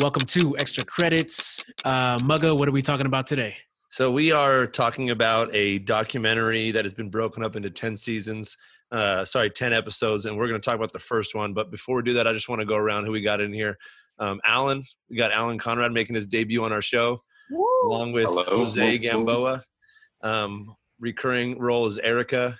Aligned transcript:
Welcome 0.00 0.26
to 0.26 0.56
Extra 0.58 0.84
Credits. 0.84 1.64
Uh, 1.84 2.18
Mugga, 2.20 2.56
what 2.56 2.68
are 2.68 2.72
we 2.72 2.82
talking 2.82 3.06
about 3.06 3.26
today? 3.26 3.56
So 3.90 4.12
we 4.12 4.30
are 4.30 4.64
talking 4.64 5.10
about 5.10 5.52
a 5.52 5.80
documentary 5.80 6.70
that 6.70 6.84
has 6.84 6.94
been 6.94 7.10
broken 7.10 7.42
up 7.42 7.56
into 7.56 7.68
10 7.68 7.96
seasons, 7.96 8.56
uh, 8.92 9.24
sorry, 9.24 9.50
10 9.50 9.72
episodes, 9.72 10.26
and 10.26 10.38
we're 10.38 10.46
going 10.46 10.60
to 10.60 10.64
talk 10.64 10.76
about 10.76 10.92
the 10.92 11.00
first 11.00 11.34
one. 11.34 11.52
But 11.52 11.72
before 11.72 11.96
we 11.96 12.02
do 12.02 12.12
that, 12.12 12.28
I 12.28 12.32
just 12.32 12.48
want 12.48 12.60
to 12.60 12.64
go 12.64 12.76
around 12.76 13.06
who 13.06 13.10
we 13.10 13.22
got 13.22 13.40
in 13.40 13.52
here. 13.52 13.76
Um, 14.20 14.40
Alan, 14.44 14.84
we 15.10 15.16
got 15.16 15.32
Alan 15.32 15.58
Conrad 15.58 15.90
making 15.90 16.14
his 16.14 16.28
debut 16.28 16.62
on 16.62 16.72
our 16.72 16.82
show, 16.82 17.20
Woo. 17.50 17.66
along 17.86 18.12
with 18.12 18.26
Hello. 18.26 18.44
Jose 18.44 18.98
Gamboa. 18.98 19.64
Um, 20.22 20.76
recurring 21.00 21.58
role 21.58 21.88
is 21.88 21.98
Erica, 21.98 22.56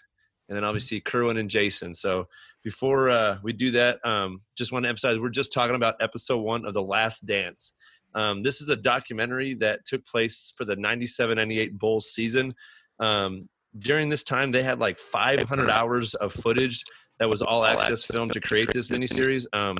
and 0.48 0.56
then 0.56 0.64
obviously 0.64 1.00
Kerwin 1.00 1.36
and 1.36 1.50
Jason. 1.50 1.94
So 1.94 2.28
before 2.64 3.10
uh, 3.10 3.38
we 3.42 3.52
do 3.52 3.70
that, 3.72 4.04
um, 4.04 4.40
just 4.56 4.72
want 4.72 4.84
to 4.84 4.88
emphasize 4.88 5.18
we're 5.18 5.28
just 5.28 5.52
talking 5.52 5.76
about 5.76 5.96
episode 6.00 6.38
one 6.38 6.64
of 6.64 6.74
The 6.74 6.82
Last 6.82 7.26
Dance. 7.26 7.74
Um, 8.14 8.42
this 8.42 8.60
is 8.60 8.68
a 8.68 8.76
documentary 8.76 9.54
that 9.54 9.84
took 9.84 10.04
place 10.06 10.52
for 10.56 10.64
the 10.64 10.76
97 10.76 11.36
98 11.36 11.78
Bulls 11.78 12.10
season. 12.10 12.52
Um, 12.98 13.48
during 13.78 14.08
this 14.08 14.24
time, 14.24 14.50
they 14.50 14.62
had 14.62 14.78
like 14.78 14.98
500 14.98 15.70
hours 15.70 16.14
of 16.14 16.32
footage 16.32 16.84
that 17.18 17.28
was 17.28 17.42
all 17.42 17.64
access 17.64 18.04
film 18.04 18.30
to 18.30 18.40
create 18.40 18.72
this 18.72 18.88
miniseries. 18.88 19.44
Um, 19.52 19.76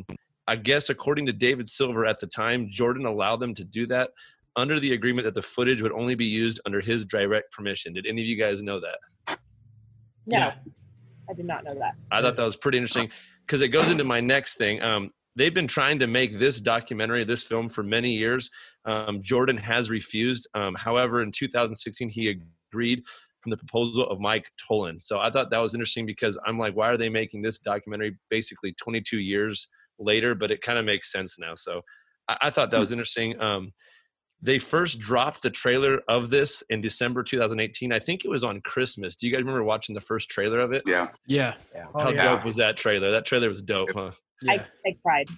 I 0.46 0.56
guess, 0.56 0.88
according 0.88 1.26
to 1.26 1.32
David 1.32 1.68
Silver 1.68 2.06
at 2.06 2.20
the 2.20 2.26
time, 2.26 2.68
Jordan 2.70 3.06
allowed 3.06 3.36
them 3.36 3.54
to 3.54 3.64
do 3.64 3.86
that 3.86 4.10
under 4.56 4.80
the 4.80 4.92
agreement 4.92 5.24
that 5.24 5.34
the 5.34 5.42
footage 5.42 5.82
would 5.82 5.92
only 5.92 6.14
be 6.14 6.24
used 6.24 6.60
under 6.66 6.80
his 6.80 7.06
direct 7.06 7.52
permission. 7.52 7.92
Did 7.92 8.06
any 8.06 8.22
of 8.22 8.26
you 8.26 8.36
guys 8.36 8.62
know 8.62 8.80
that? 8.80 9.37
No, 10.28 10.38
yeah. 10.38 10.54
I 11.28 11.34
did 11.34 11.46
not 11.46 11.64
know 11.64 11.74
that. 11.74 11.94
I 12.10 12.22
thought 12.22 12.36
that 12.36 12.44
was 12.44 12.56
pretty 12.56 12.78
interesting 12.78 13.10
because 13.46 13.60
it 13.60 13.68
goes 13.68 13.90
into 13.90 14.04
my 14.04 14.20
next 14.20 14.56
thing. 14.56 14.82
Um, 14.82 15.10
they've 15.36 15.54
been 15.54 15.66
trying 15.66 15.98
to 16.00 16.06
make 16.06 16.38
this 16.38 16.60
documentary, 16.60 17.24
this 17.24 17.42
film, 17.42 17.68
for 17.68 17.82
many 17.82 18.12
years. 18.12 18.50
Um, 18.84 19.22
Jordan 19.22 19.56
has 19.56 19.90
refused. 19.90 20.48
Um, 20.54 20.74
however, 20.74 21.22
in 21.22 21.32
2016, 21.32 22.10
he 22.10 22.36
agreed 22.72 23.02
from 23.40 23.50
the 23.50 23.56
proposal 23.56 24.06
of 24.08 24.20
Mike 24.20 24.50
Tollin. 24.66 25.00
So 25.00 25.18
I 25.18 25.30
thought 25.30 25.50
that 25.50 25.58
was 25.58 25.74
interesting 25.74 26.06
because 26.06 26.38
I'm 26.46 26.58
like, 26.58 26.74
why 26.74 26.90
are 26.90 26.96
they 26.96 27.08
making 27.08 27.42
this 27.42 27.58
documentary 27.58 28.18
basically 28.30 28.72
22 28.74 29.18
years 29.18 29.68
later? 29.98 30.34
But 30.34 30.50
it 30.50 30.60
kind 30.60 30.78
of 30.78 30.84
makes 30.84 31.10
sense 31.10 31.38
now. 31.38 31.54
So 31.54 31.82
I, 32.28 32.36
I 32.42 32.50
thought 32.50 32.70
that 32.70 32.76
hmm. 32.76 32.82
was 32.82 32.92
interesting. 32.92 33.40
Um, 33.40 33.72
they 34.40 34.58
first 34.58 35.00
dropped 35.00 35.42
the 35.42 35.50
trailer 35.50 36.00
of 36.08 36.30
this 36.30 36.62
in 36.70 36.80
December 36.80 37.22
2018. 37.22 37.92
I 37.92 37.98
think 37.98 38.24
it 38.24 38.28
was 38.28 38.44
on 38.44 38.60
Christmas. 38.60 39.16
Do 39.16 39.26
you 39.26 39.32
guys 39.32 39.40
remember 39.40 39.64
watching 39.64 39.94
the 39.94 40.00
first 40.00 40.30
trailer 40.30 40.60
of 40.60 40.72
it? 40.72 40.82
Yeah. 40.86 41.08
Yeah. 41.26 41.54
How 41.74 41.90
oh, 41.94 42.10
yeah. 42.10 42.24
dope 42.24 42.44
was 42.44 42.56
that 42.56 42.76
trailer? 42.76 43.10
That 43.10 43.26
trailer 43.26 43.48
was 43.48 43.62
dope, 43.62 43.90
huh? 43.94 44.12
Yeah. 44.42 44.52
I, 44.52 44.88
I 44.88 44.96
cried. 45.02 45.28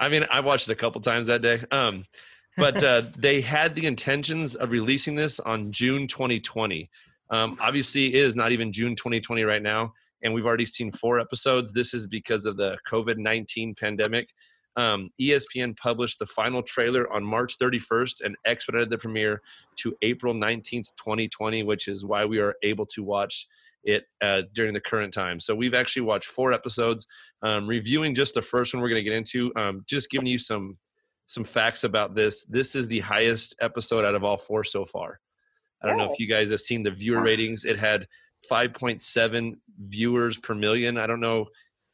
I 0.00 0.08
mean, 0.08 0.24
I 0.30 0.40
watched 0.40 0.68
it 0.68 0.72
a 0.72 0.76
couple 0.76 1.00
times 1.00 1.26
that 1.26 1.42
day. 1.42 1.62
Um, 1.70 2.04
but 2.56 2.82
uh, 2.82 3.02
they 3.18 3.40
had 3.40 3.74
the 3.74 3.86
intentions 3.86 4.54
of 4.54 4.70
releasing 4.70 5.14
this 5.14 5.40
on 5.40 5.70
June 5.70 6.06
2020. 6.06 6.88
Um, 7.30 7.58
obviously, 7.60 8.14
it 8.14 8.24
is 8.24 8.34
not 8.34 8.52
even 8.52 8.72
June 8.72 8.96
2020 8.96 9.42
right 9.44 9.62
now, 9.62 9.92
and 10.22 10.32
we've 10.32 10.46
already 10.46 10.64
seen 10.64 10.90
four 10.92 11.20
episodes. 11.20 11.72
This 11.72 11.92
is 11.92 12.06
because 12.06 12.46
of 12.46 12.56
the 12.56 12.78
COVID 12.90 13.18
19 13.18 13.74
pandemic. 13.74 14.30
Um, 14.78 15.10
ESPN 15.20 15.76
published 15.76 16.20
the 16.20 16.26
final 16.26 16.62
trailer 16.62 17.12
on 17.12 17.24
March 17.24 17.58
31st 17.58 18.24
and 18.24 18.36
expedited 18.46 18.90
the 18.90 18.96
premiere 18.96 19.42
to 19.76 19.94
April 20.02 20.32
19th, 20.32 20.86
2020, 20.96 21.64
which 21.64 21.88
is 21.88 22.04
why 22.04 22.24
we 22.24 22.38
are 22.38 22.54
able 22.62 22.86
to 22.86 23.02
watch 23.02 23.48
it 23.82 24.04
uh, 24.22 24.42
during 24.54 24.72
the 24.72 24.80
current 24.80 25.12
time. 25.12 25.40
So 25.40 25.52
we've 25.52 25.74
actually 25.74 26.02
watched 26.02 26.28
four 26.28 26.52
episodes. 26.52 27.06
Um, 27.42 27.66
reviewing 27.66 28.14
just 28.14 28.34
the 28.34 28.42
first 28.42 28.72
one, 28.72 28.80
we're 28.80 28.88
going 28.88 29.04
to 29.04 29.10
get 29.10 29.16
into. 29.16 29.52
Um, 29.56 29.84
just 29.88 30.10
giving 30.10 30.28
you 30.28 30.38
some 30.38 30.78
some 31.26 31.44
facts 31.44 31.84
about 31.84 32.14
this. 32.14 32.44
This 32.44 32.74
is 32.74 32.88
the 32.88 33.00
highest 33.00 33.54
episode 33.60 34.04
out 34.04 34.14
of 34.14 34.24
all 34.24 34.38
four 34.38 34.64
so 34.64 34.86
far. 34.86 35.20
I 35.82 35.86
don't 35.86 36.00
oh. 36.00 36.06
know 36.06 36.12
if 36.12 36.18
you 36.18 36.26
guys 36.26 36.50
have 36.50 36.60
seen 36.60 36.82
the 36.82 36.90
viewer 36.90 37.20
ratings. 37.20 37.64
It 37.64 37.78
had 37.78 38.06
5.7 38.50 39.54
viewers 39.88 40.38
per 40.38 40.54
million. 40.54 40.96
I 40.96 41.06
don't 41.06 41.20
know 41.20 41.48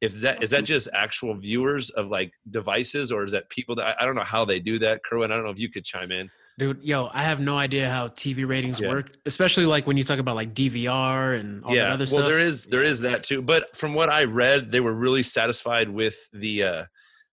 if 0.05 0.21
that 0.21 0.43
is 0.43 0.51
that 0.51 0.65
just 0.65 0.89
actual 0.93 1.35
viewers 1.35 1.91
of 1.91 2.09
like 2.09 2.33
devices 2.51 3.11
or 3.11 3.25
is 3.25 3.33
that 3.33 3.49
people 3.49 3.75
that 3.77 3.87
I, 3.87 4.03
I 4.03 4.05
don't 4.07 4.15
know 4.15 4.23
how 4.23 4.45
they 4.45 4.61
do 4.61 4.79
that. 4.81 5.01
Kerwin, 5.05 5.33
I 5.33 5.37
don't 5.37 5.45
know 5.45 5.51
if 5.51 5.59
you 5.59 5.71
could 5.71 5.85
chime 5.85 6.13
in. 6.13 6.31
Dude, 6.59 6.85
yo, 6.85 7.09
I 7.13 7.23
have 7.23 7.41
no 7.41 7.57
idea 7.57 7.91
how 7.91 8.09
TV 8.09 8.47
ratings 8.47 8.81
yeah. 8.81 8.89
work, 8.89 9.17
especially 9.27 9.67
like 9.67 9.87
when 9.87 9.97
you 9.97 10.05
talk 10.05 10.19
about 10.19 10.37
like 10.37 10.55
DVR 10.55 11.41
and 11.41 11.65
all 11.65 11.75
yeah. 11.75 11.85
that 11.85 11.93
other 11.93 12.03
well, 12.03 12.07
stuff. 12.07 12.21
Well, 12.21 12.29
there 12.29 12.39
is 12.39 12.67
there 12.67 12.83
is 12.85 13.01
that 13.01 13.25
too. 13.25 13.43
But 13.43 13.77
from 13.77 13.95
what 13.95 14.11
I 14.11 14.25
read, 14.25 14.71
they 14.71 14.81
were 14.81 14.93
really 14.93 15.23
satisfied 15.23 15.89
with 15.89 16.17
the 16.33 16.63
uh 16.63 16.85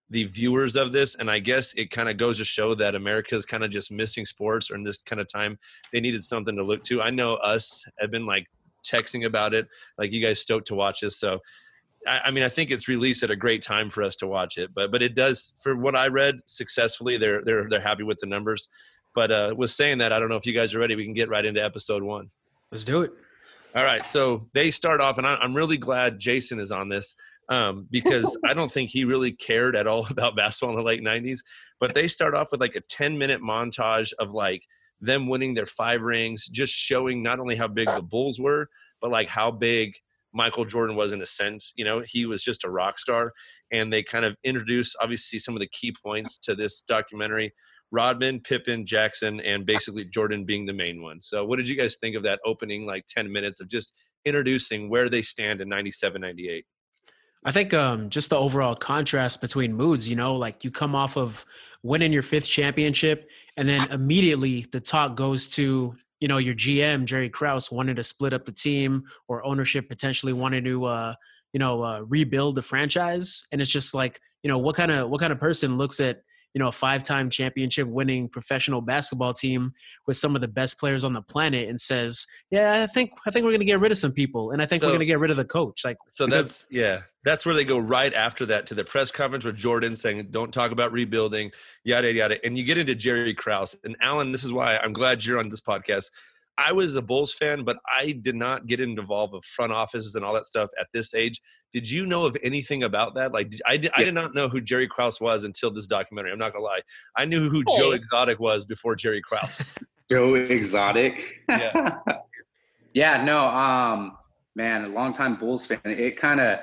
the 0.09 0.25
viewers 0.25 0.75
of 0.75 0.91
this 0.91 1.15
and 1.15 1.31
i 1.31 1.39
guess 1.39 1.73
it 1.75 1.89
kind 1.89 2.09
of 2.09 2.17
goes 2.17 2.37
to 2.37 2.43
show 2.43 2.75
that 2.75 2.95
america's 2.95 3.45
kind 3.45 3.63
of 3.63 3.71
just 3.71 3.91
missing 3.91 4.25
sports 4.25 4.69
or 4.69 4.75
in 4.75 4.83
this 4.83 5.01
kind 5.01 5.21
of 5.21 5.27
time 5.31 5.57
they 5.93 6.01
needed 6.01 6.21
something 6.21 6.55
to 6.57 6.63
look 6.63 6.83
to 6.83 7.01
i 7.01 7.09
know 7.09 7.35
us 7.35 7.85
have 7.97 8.11
been 8.11 8.25
like 8.25 8.45
texting 8.85 9.25
about 9.25 9.53
it 9.53 9.67
like 9.97 10.11
you 10.11 10.21
guys 10.21 10.39
stoked 10.39 10.67
to 10.67 10.75
watch 10.75 10.99
this 10.99 11.17
so 11.17 11.39
I, 12.07 12.21
I 12.25 12.31
mean 12.31 12.43
i 12.43 12.49
think 12.49 12.71
it's 12.71 12.87
released 12.87 13.23
at 13.23 13.31
a 13.31 13.35
great 13.35 13.61
time 13.61 13.89
for 13.89 14.03
us 14.03 14.15
to 14.17 14.27
watch 14.27 14.57
it 14.57 14.71
but 14.73 14.91
but 14.91 15.01
it 15.01 15.15
does 15.15 15.53
for 15.61 15.75
what 15.75 15.95
i 15.95 16.07
read 16.07 16.39
successfully 16.45 17.17
they're 17.17 17.43
they're 17.43 17.67
they're 17.69 17.79
happy 17.79 18.03
with 18.03 18.19
the 18.19 18.27
numbers 18.27 18.67
but 19.13 19.31
uh, 19.31 19.53
with 19.55 19.71
saying 19.71 19.97
that, 19.99 20.13
I 20.13 20.19
don't 20.19 20.29
know 20.29 20.35
if 20.35 20.45
you 20.45 20.53
guys 20.53 20.73
are 20.73 20.79
ready. 20.79 20.95
We 20.95 21.03
can 21.03 21.13
get 21.13 21.29
right 21.29 21.45
into 21.45 21.63
episode 21.63 22.03
one. 22.03 22.29
Let's 22.71 22.83
do 22.83 23.01
it. 23.01 23.11
All 23.75 23.83
right. 23.83 24.05
So 24.05 24.47
they 24.53 24.71
start 24.71 25.01
off, 25.01 25.17
and 25.17 25.27
I'm 25.27 25.53
really 25.53 25.77
glad 25.77 26.19
Jason 26.19 26.59
is 26.59 26.71
on 26.71 26.89
this 26.89 27.15
um, 27.49 27.87
because 27.89 28.37
I 28.45 28.53
don't 28.53 28.71
think 28.71 28.89
he 28.89 29.03
really 29.03 29.31
cared 29.31 29.75
at 29.75 29.87
all 29.87 30.07
about 30.09 30.35
basketball 30.35 30.77
in 30.77 30.77
the 30.77 30.87
late 30.87 31.03
90s. 31.03 31.39
But 31.79 31.93
they 31.93 32.07
start 32.07 32.35
off 32.35 32.51
with 32.51 32.61
like 32.61 32.75
a 32.75 32.81
10 32.81 33.17
minute 33.17 33.41
montage 33.41 34.13
of 34.19 34.31
like 34.31 34.63
them 35.01 35.27
winning 35.27 35.53
their 35.53 35.65
five 35.65 36.01
rings, 36.01 36.45
just 36.47 36.73
showing 36.73 37.23
not 37.23 37.39
only 37.39 37.55
how 37.55 37.67
big 37.67 37.87
the 37.87 38.01
Bulls 38.01 38.39
were, 38.39 38.69
but 39.01 39.11
like 39.11 39.29
how 39.29 39.51
big 39.51 39.93
Michael 40.33 40.65
Jordan 40.65 40.95
was 40.95 41.11
in 41.11 41.21
a 41.21 41.25
sense. 41.25 41.73
You 41.75 41.85
know, 41.85 42.01
he 42.05 42.25
was 42.25 42.43
just 42.43 42.63
a 42.63 42.69
rock 42.69 42.99
star. 42.99 43.33
And 43.71 43.91
they 43.91 44.03
kind 44.03 44.25
of 44.25 44.35
introduce, 44.43 44.95
obviously, 45.01 45.39
some 45.39 45.55
of 45.55 45.59
the 45.59 45.69
key 45.69 45.93
points 46.03 46.37
to 46.39 46.55
this 46.55 46.81
documentary 46.81 47.53
Rodman, 47.91 48.39
Pippen, 48.39 48.85
Jackson, 48.85 49.41
and 49.41 49.65
basically 49.65 50.05
Jordan 50.05 50.45
being 50.45 50.65
the 50.65 50.73
main 50.73 51.01
one. 51.01 51.21
So, 51.21 51.45
what 51.45 51.57
did 51.57 51.67
you 51.67 51.75
guys 51.75 51.97
think 51.97 52.15
of 52.15 52.23
that 52.23 52.39
opening 52.45 52.85
like 52.85 53.05
10 53.07 53.31
minutes 53.31 53.59
of 53.59 53.67
just 53.67 53.93
introducing 54.25 54.89
where 54.89 55.09
they 55.09 55.21
stand 55.21 55.61
in 55.61 55.67
97, 55.67 56.21
98? 56.21 56.65
I 57.43 57.51
think 57.51 57.73
um, 57.73 58.09
just 58.09 58.29
the 58.29 58.37
overall 58.37 58.75
contrast 58.75 59.41
between 59.41 59.73
moods, 59.73 60.07
you 60.07 60.15
know, 60.15 60.35
like 60.35 60.63
you 60.63 60.71
come 60.71 60.93
off 60.95 61.17
of 61.17 61.45
winning 61.83 62.13
your 62.13 62.21
fifth 62.21 62.47
championship, 62.47 63.29
and 63.57 63.67
then 63.67 63.89
immediately 63.91 64.67
the 64.71 64.79
talk 64.79 65.15
goes 65.15 65.47
to, 65.49 65.95
you 66.21 66.27
know, 66.27 66.37
your 66.37 66.53
GM, 66.53 67.05
Jerry 67.05 67.29
Krause, 67.29 67.71
wanted 67.71 67.97
to 67.97 68.03
split 68.03 68.31
up 68.31 68.45
the 68.45 68.51
team 68.51 69.03
or 69.27 69.43
ownership 69.43 69.89
potentially 69.89 70.31
wanted 70.31 70.63
to, 70.65 70.85
uh, 70.85 71.15
you 71.51 71.59
know, 71.59 71.83
uh, 71.83 71.99
rebuild 72.07 72.55
the 72.55 72.61
franchise. 72.61 73.45
And 73.51 73.59
it's 73.59 73.71
just 73.71 73.93
like, 73.93 74.21
you 74.43 74.47
know, 74.47 74.59
what 74.59 74.75
kind 74.75 74.91
of, 74.91 75.09
what 75.09 75.19
kind 75.19 75.33
of 75.33 75.39
person 75.39 75.77
looks 75.77 75.99
at, 75.99 76.21
you 76.53 76.59
know 76.59 76.67
a 76.67 76.71
five-time 76.71 77.29
championship 77.29 77.87
winning 77.87 78.27
professional 78.27 78.81
basketball 78.81 79.33
team 79.33 79.73
with 80.07 80.17
some 80.17 80.35
of 80.35 80.41
the 80.41 80.47
best 80.47 80.79
players 80.79 81.03
on 81.03 81.13
the 81.13 81.21
planet 81.21 81.69
and 81.69 81.79
says 81.79 82.27
yeah 82.49 82.81
i 82.83 82.87
think 82.87 83.11
i 83.25 83.31
think 83.31 83.43
we're 83.43 83.51
going 83.51 83.59
to 83.59 83.65
get 83.65 83.79
rid 83.79 83.91
of 83.91 83.97
some 83.97 84.11
people 84.11 84.51
and 84.51 84.61
i 84.61 84.65
think 84.65 84.81
so, 84.81 84.87
we're 84.87 84.91
going 84.91 84.99
to 84.99 85.05
get 85.05 85.19
rid 85.19 85.31
of 85.31 85.37
the 85.37 85.45
coach. 85.45 85.83
Like 85.85 85.97
so 86.07 86.27
that's 86.27 86.65
yeah 86.69 87.01
that's 87.23 87.45
where 87.45 87.53
they 87.53 87.65
go 87.65 87.77
right 87.77 88.13
after 88.13 88.45
that 88.47 88.65
to 88.67 88.75
the 88.75 88.83
press 88.83 89.11
conference 89.11 89.45
with 89.45 89.55
jordan 89.55 89.95
saying 89.95 90.27
don't 90.31 90.53
talk 90.53 90.71
about 90.71 90.91
rebuilding 90.91 91.51
yada 91.83 92.11
yada. 92.11 92.43
And 92.45 92.57
you 92.57 92.63
get 92.63 92.77
into 92.77 92.95
jerry 92.95 93.33
krause. 93.33 93.75
And 93.83 93.95
alan 94.01 94.31
this 94.31 94.43
is 94.43 94.51
why 94.51 94.77
i'm 94.77 94.93
glad 94.93 95.23
you're 95.23 95.39
on 95.39 95.49
this 95.49 95.61
podcast 95.61 96.09
I 96.63 96.71
was 96.71 96.95
a 96.95 97.01
Bulls 97.01 97.33
fan, 97.33 97.63
but 97.63 97.77
I 97.87 98.11
did 98.11 98.35
not 98.35 98.67
get 98.67 98.79
involved 98.79 99.33
with 99.33 99.45
front 99.45 99.71
offices 99.71 100.15
and 100.15 100.23
all 100.23 100.33
that 100.33 100.45
stuff 100.45 100.69
at 100.79 100.87
this 100.93 101.13
age. 101.13 101.41
Did 101.73 101.89
you 101.89 102.05
know 102.05 102.25
of 102.25 102.37
anything 102.43 102.83
about 102.83 103.15
that? 103.15 103.31
Like, 103.31 103.53
I 103.65 103.77
did, 103.77 103.91
I 103.95 104.03
did 104.03 104.13
not 104.13 104.35
know 104.35 104.49
who 104.49 104.61
Jerry 104.61 104.87
Krause 104.87 105.19
was 105.19 105.43
until 105.43 105.71
this 105.71 105.87
documentary. 105.87 106.31
I'm 106.31 106.39
not 106.39 106.53
gonna 106.53 106.65
lie. 106.65 106.81
I 107.17 107.25
knew 107.25 107.49
who 107.49 107.63
hey. 107.67 107.77
Joe 107.77 107.91
Exotic 107.91 108.39
was 108.39 108.65
before 108.65 108.95
Jerry 108.95 109.21
Krause. 109.21 109.69
Joe 110.11 110.35
Exotic. 110.35 111.41
Yeah. 111.49 111.95
yeah. 112.93 113.23
No. 113.23 113.45
Um. 113.45 114.17
Man, 114.55 114.83
a 114.83 114.89
longtime 114.89 115.37
Bulls 115.37 115.65
fan. 115.65 115.79
It 115.85 116.17
kind 116.17 116.41
of, 116.41 116.59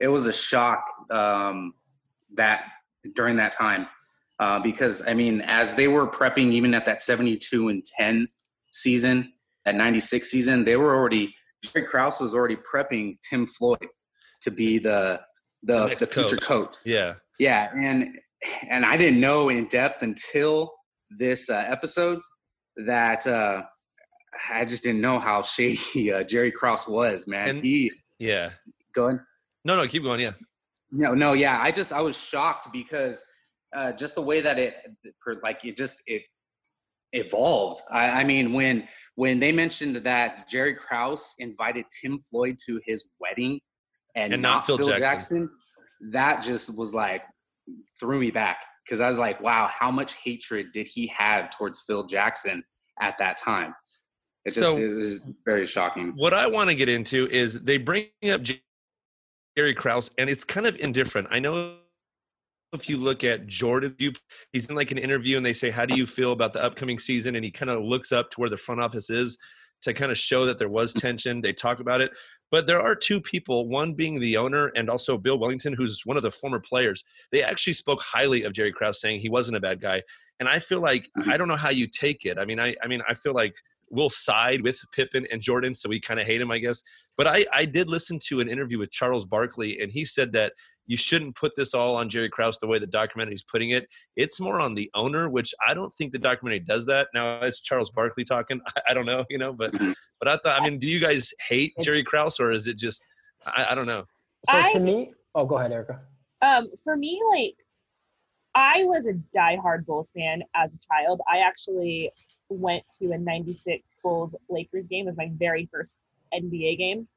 it 0.00 0.08
was 0.08 0.26
a 0.26 0.32
shock. 0.32 0.84
Um. 1.10 1.74
That 2.34 2.64
during 3.14 3.36
that 3.36 3.52
time, 3.52 3.86
uh, 4.40 4.58
because 4.58 5.06
I 5.06 5.14
mean, 5.14 5.40
as 5.42 5.74
they 5.74 5.88
were 5.88 6.06
prepping, 6.06 6.52
even 6.52 6.74
at 6.74 6.84
that 6.86 7.00
72 7.00 7.68
and 7.68 7.84
10 7.98 8.28
season, 8.70 9.32
that 9.66 9.74
96 9.74 10.30
season, 10.30 10.64
they 10.64 10.76
were 10.76 10.94
already, 10.94 11.34
Jerry 11.62 11.86
Krause 11.86 12.20
was 12.20 12.34
already 12.34 12.56
prepping 12.56 13.16
Tim 13.28 13.46
Floyd 13.46 13.86
to 14.42 14.50
be 14.50 14.78
the, 14.78 15.20
the, 15.62 15.88
the, 15.88 15.96
the 15.96 16.06
future 16.06 16.36
coach. 16.36 16.42
coach. 16.46 16.76
Yeah. 16.86 17.14
Yeah. 17.38 17.70
And, 17.76 18.16
and 18.70 18.86
I 18.86 18.96
didn't 18.96 19.20
know 19.20 19.48
in 19.48 19.66
depth 19.66 20.02
until 20.02 20.72
this 21.10 21.50
uh, 21.50 21.64
episode 21.66 22.20
that 22.86 23.26
uh, 23.26 23.62
I 24.50 24.64
just 24.64 24.84
didn't 24.84 25.00
know 25.00 25.18
how 25.18 25.42
shady 25.42 26.12
uh, 26.12 26.22
Jerry 26.22 26.52
Krause 26.52 26.86
was, 26.86 27.26
man. 27.26 27.48
And, 27.48 27.64
he, 27.64 27.92
yeah. 28.18 28.50
Go 28.94 29.08
ahead. 29.08 29.20
No, 29.64 29.76
no, 29.76 29.86
keep 29.88 30.04
going. 30.04 30.20
Yeah. 30.20 30.32
No, 30.92 31.12
no, 31.12 31.32
yeah. 31.32 31.60
I 31.60 31.72
just, 31.72 31.92
I 31.92 32.00
was 32.00 32.16
shocked 32.16 32.68
because 32.72 33.22
uh, 33.74 33.92
just 33.92 34.14
the 34.14 34.22
way 34.22 34.40
that 34.40 34.58
it, 34.58 34.74
like 35.42 35.64
it 35.64 35.76
just 35.76 36.02
it 36.06 36.22
evolved. 37.12 37.82
I, 37.90 38.10
I 38.10 38.24
mean, 38.24 38.52
when 38.52 38.86
when 39.16 39.40
they 39.40 39.50
mentioned 39.52 39.96
that 39.96 40.48
Jerry 40.48 40.74
Krause 40.74 41.34
invited 41.38 41.84
Tim 42.00 42.18
Floyd 42.18 42.56
to 42.66 42.80
his 42.84 43.04
wedding 43.20 43.60
and, 44.14 44.32
And 44.32 44.40
not, 44.42 44.56
not 44.58 44.66
Phil 44.66 44.76
Phil, 44.78 44.86
Jackson. 44.88 45.00
Jackson. 45.02 45.50
that 46.12 46.42
just 46.42 46.76
was 46.76 46.94
like 46.94 47.22
threw 47.98 48.20
me 48.20 48.30
back 48.30 48.58
because 48.84 49.00
I 49.00 49.08
was 49.08 49.18
like, 49.18 49.40
wow, 49.40 49.68
how 49.72 49.90
much 49.90 50.14
hatred 50.14 50.68
did 50.72 50.86
he 50.86 51.08
have 51.08 51.50
towards 51.50 51.82
Phil 51.86 52.04
Jackson 52.06 52.62
at 53.00 53.18
that 53.18 53.36
time? 53.38 53.74
It 54.44 54.54
just 54.54 54.60
So- 54.60 54.76
it 54.76 54.94
was 54.94 55.20
very 55.44 55.66
shocking. 55.66 56.12
what 56.16 56.32
I 56.32 56.46
want 56.46 56.70
to 56.70 56.76
get 56.76 56.88
into 56.88 57.26
is 57.30 57.60
they 57.60 57.78
bring 57.78 58.06
up 58.30 58.42
Jerry 59.56 59.74
Krause, 59.74 60.10
and 60.18 60.30
it's 60.30 60.44
kind 60.44 60.66
of 60.66 60.76
indifferent. 60.78 61.28
I 61.30 61.40
know 61.40 61.78
if 62.72 62.88
you 62.88 62.96
look 62.96 63.24
at 63.24 63.46
Jordan, 63.46 63.96
he's 64.52 64.68
in 64.68 64.74
like 64.76 64.90
an 64.90 64.98
interview, 64.98 65.36
and 65.36 65.46
they 65.46 65.52
say, 65.52 65.70
"How 65.70 65.86
do 65.86 65.94
you 65.94 66.06
feel 66.06 66.32
about 66.32 66.52
the 66.52 66.62
upcoming 66.62 66.98
season?" 66.98 67.36
And 67.36 67.44
he 67.44 67.50
kind 67.50 67.70
of 67.70 67.82
looks 67.82 68.12
up 68.12 68.30
to 68.30 68.40
where 68.40 68.50
the 68.50 68.56
front 68.56 68.80
office 68.80 69.10
is 69.10 69.38
to 69.82 69.94
kind 69.94 70.10
of 70.10 70.18
show 70.18 70.46
that 70.46 70.58
there 70.58 70.68
was 70.68 70.92
tension. 70.94 71.40
They 71.40 71.52
talk 71.52 71.80
about 71.80 72.00
it, 72.00 72.10
but 72.50 72.66
there 72.66 72.80
are 72.80 72.94
two 72.94 73.20
people, 73.20 73.68
one 73.68 73.94
being 73.94 74.20
the 74.20 74.36
owner, 74.36 74.72
and 74.76 74.88
also 74.88 75.18
Bill 75.18 75.38
Wennington, 75.38 75.74
who's 75.74 76.02
one 76.04 76.16
of 76.16 76.22
the 76.22 76.30
former 76.30 76.60
players. 76.60 77.04
They 77.32 77.42
actually 77.42 77.74
spoke 77.74 78.00
highly 78.00 78.44
of 78.44 78.52
Jerry 78.52 78.72
Krause, 78.72 79.00
saying 79.00 79.20
he 79.20 79.28
wasn't 79.28 79.56
a 79.56 79.60
bad 79.60 79.80
guy. 79.80 80.02
And 80.40 80.48
I 80.48 80.58
feel 80.58 80.80
like 80.80 81.08
I 81.26 81.36
don't 81.36 81.48
know 81.48 81.56
how 81.56 81.70
you 81.70 81.86
take 81.86 82.24
it. 82.24 82.38
I 82.38 82.44
mean, 82.44 82.60
I, 82.60 82.74
I 82.82 82.88
mean, 82.88 83.02
I 83.08 83.14
feel 83.14 83.32
like 83.32 83.54
we'll 83.90 84.10
side 84.10 84.62
with 84.62 84.80
Pippen 84.92 85.26
and 85.30 85.40
Jordan, 85.40 85.74
so 85.74 85.88
we 85.88 86.00
kind 86.00 86.20
of 86.20 86.26
hate 86.26 86.40
him, 86.40 86.50
I 86.50 86.58
guess. 86.58 86.82
But 87.16 87.26
I, 87.26 87.46
I 87.54 87.64
did 87.64 87.88
listen 87.88 88.18
to 88.28 88.40
an 88.40 88.48
interview 88.48 88.78
with 88.78 88.90
Charles 88.90 89.24
Barkley, 89.24 89.80
and 89.80 89.90
he 89.90 90.04
said 90.04 90.32
that 90.32 90.52
you 90.86 90.96
shouldn't 90.96 91.34
put 91.34 91.54
this 91.56 91.74
all 91.74 91.96
on 91.96 92.08
Jerry 92.08 92.28
Krause 92.28 92.58
the 92.58 92.66
way 92.66 92.78
the 92.78 92.86
documentary 92.86 93.34
is 93.34 93.42
putting 93.42 93.70
it. 93.70 93.88
It's 94.16 94.38
more 94.40 94.60
on 94.60 94.74
the 94.74 94.90
owner, 94.94 95.28
which 95.28 95.54
I 95.66 95.74
don't 95.74 95.92
think 95.94 96.12
the 96.12 96.18
documentary 96.18 96.60
does 96.60 96.86
that. 96.86 97.08
Now 97.14 97.40
it's 97.42 97.60
Charles 97.60 97.90
Barkley 97.90 98.24
talking. 98.24 98.60
I, 98.76 98.90
I 98.90 98.94
don't 98.94 99.06
know, 99.06 99.24
you 99.28 99.38
know, 99.38 99.52
but 99.52 99.72
but 100.20 100.28
I 100.28 100.36
thought, 100.38 100.60
I 100.60 100.64
mean, 100.64 100.78
do 100.78 100.86
you 100.86 101.00
guys 101.00 101.32
hate 101.48 101.74
Jerry 101.80 102.02
Krause, 102.02 102.40
or 102.40 102.52
is 102.52 102.66
it 102.66 102.78
just 102.78 103.02
I, 103.46 103.68
I 103.70 103.74
don't 103.74 103.86
know? 103.86 104.04
So 104.50 104.58
I- 104.58 104.72
to 104.72 104.80
me, 104.80 105.12
oh, 105.34 105.44
go 105.44 105.56
ahead, 105.58 105.72
Erica. 105.72 106.00
Um, 106.42 106.68
for 106.84 106.96
me, 106.96 107.20
like, 107.30 107.56
I 108.54 108.84
was 108.84 109.06
a 109.06 109.14
diehard 109.36 109.86
Bulls 109.86 110.10
fan 110.14 110.42
as 110.54 110.74
a 110.74 110.78
child. 110.92 111.20
I 111.30 111.38
actually 111.38 112.10
went 112.48 112.84
to 112.98 113.12
a 113.12 113.18
96 113.18 113.82
Bulls 114.02 114.34
Lakers 114.48 114.86
game 114.86 115.08
as 115.08 115.16
my 115.16 115.30
very 115.34 115.68
first 115.72 115.98
NBA 116.34 116.78
game. 116.78 117.08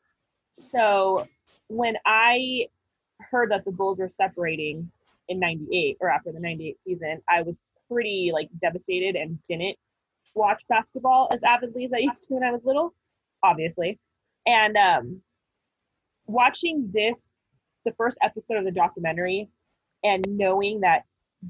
So 0.59 1.27
when 1.67 1.95
I 2.05 2.67
heard 3.19 3.51
that 3.51 3.65
the 3.65 3.71
Bulls 3.71 3.99
were 3.99 4.09
separating 4.09 4.91
in 5.27 5.39
98 5.39 5.97
or 5.99 6.09
after 6.09 6.31
the 6.31 6.39
98 6.39 6.77
season, 6.85 7.21
I 7.29 7.41
was 7.41 7.61
pretty 7.87 8.31
like 8.33 8.49
devastated 8.59 9.15
and 9.15 9.37
didn't 9.45 9.77
watch 10.35 10.61
basketball 10.69 11.29
as 11.33 11.43
avidly 11.43 11.85
as 11.85 11.93
I 11.93 11.97
used 11.97 12.27
to 12.27 12.35
when 12.35 12.43
I 12.43 12.51
was 12.51 12.63
little, 12.63 12.93
obviously. 13.43 13.99
And 14.45 14.77
um 14.77 15.21
watching 16.27 16.89
this 16.93 17.25
the 17.85 17.91
first 17.93 18.17
episode 18.21 18.57
of 18.57 18.65
the 18.65 18.71
documentary 18.71 19.47
and 20.03 20.23
knowing 20.27 20.79
that 20.81 21.03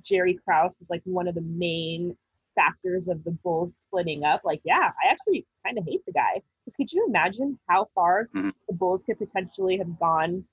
Jerry 0.03 0.39
Krause 0.45 0.77
was 0.79 0.89
like 0.89 1.01
one 1.03 1.27
of 1.27 1.35
the 1.35 1.41
main 1.41 2.15
factors 2.55 3.07
of 3.07 3.23
the 3.23 3.31
Bulls 3.31 3.75
splitting 3.81 4.23
up, 4.23 4.41
like, 4.43 4.61
yeah, 4.63 4.91
I 5.03 5.09
actually 5.09 5.45
kind 5.65 5.77
of 5.77 5.85
hate 5.85 6.05
the 6.05 6.11
guy. 6.11 6.41
Because 6.65 6.75
could 6.75 6.91
you 6.93 7.05
imagine 7.07 7.57
how 7.67 7.85
far 7.95 8.27
Mhm. 8.35 8.53
the 8.67 8.73
Bulls 8.75 9.03
could 9.03 9.17
potentially 9.17 9.77
have 9.77 9.97
gone, 9.99 10.45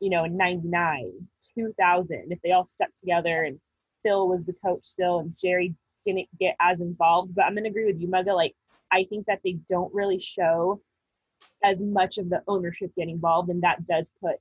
you 0.00 0.10
know, 0.10 0.24
in 0.24 0.36
99, 0.36 1.12
2000, 1.56 2.26
if 2.30 2.40
they 2.42 2.52
all 2.52 2.64
stuck 2.64 2.88
together 3.00 3.44
and 3.44 3.60
Phil 4.02 4.28
was 4.28 4.44
the 4.44 4.54
coach 4.64 4.84
still 4.84 5.20
and 5.20 5.36
Jerry 5.40 5.74
didn't 6.04 6.28
get 6.38 6.56
as 6.60 6.80
involved. 6.80 7.34
But 7.34 7.44
I'm 7.44 7.54
going 7.54 7.64
to 7.64 7.70
agree 7.70 7.86
with 7.86 8.00
you, 8.00 8.08
Mugga. 8.08 8.34
Like, 8.34 8.54
I 8.90 9.04
think 9.04 9.26
that 9.26 9.40
they 9.44 9.58
don't 9.68 9.92
really 9.94 10.18
show 10.18 10.80
as 11.62 11.82
much 11.82 12.18
of 12.18 12.30
the 12.30 12.42
ownership 12.48 12.90
getting 12.96 13.14
involved, 13.14 13.50
and 13.50 13.62
that 13.62 13.84
does 13.84 14.10
put 14.22 14.36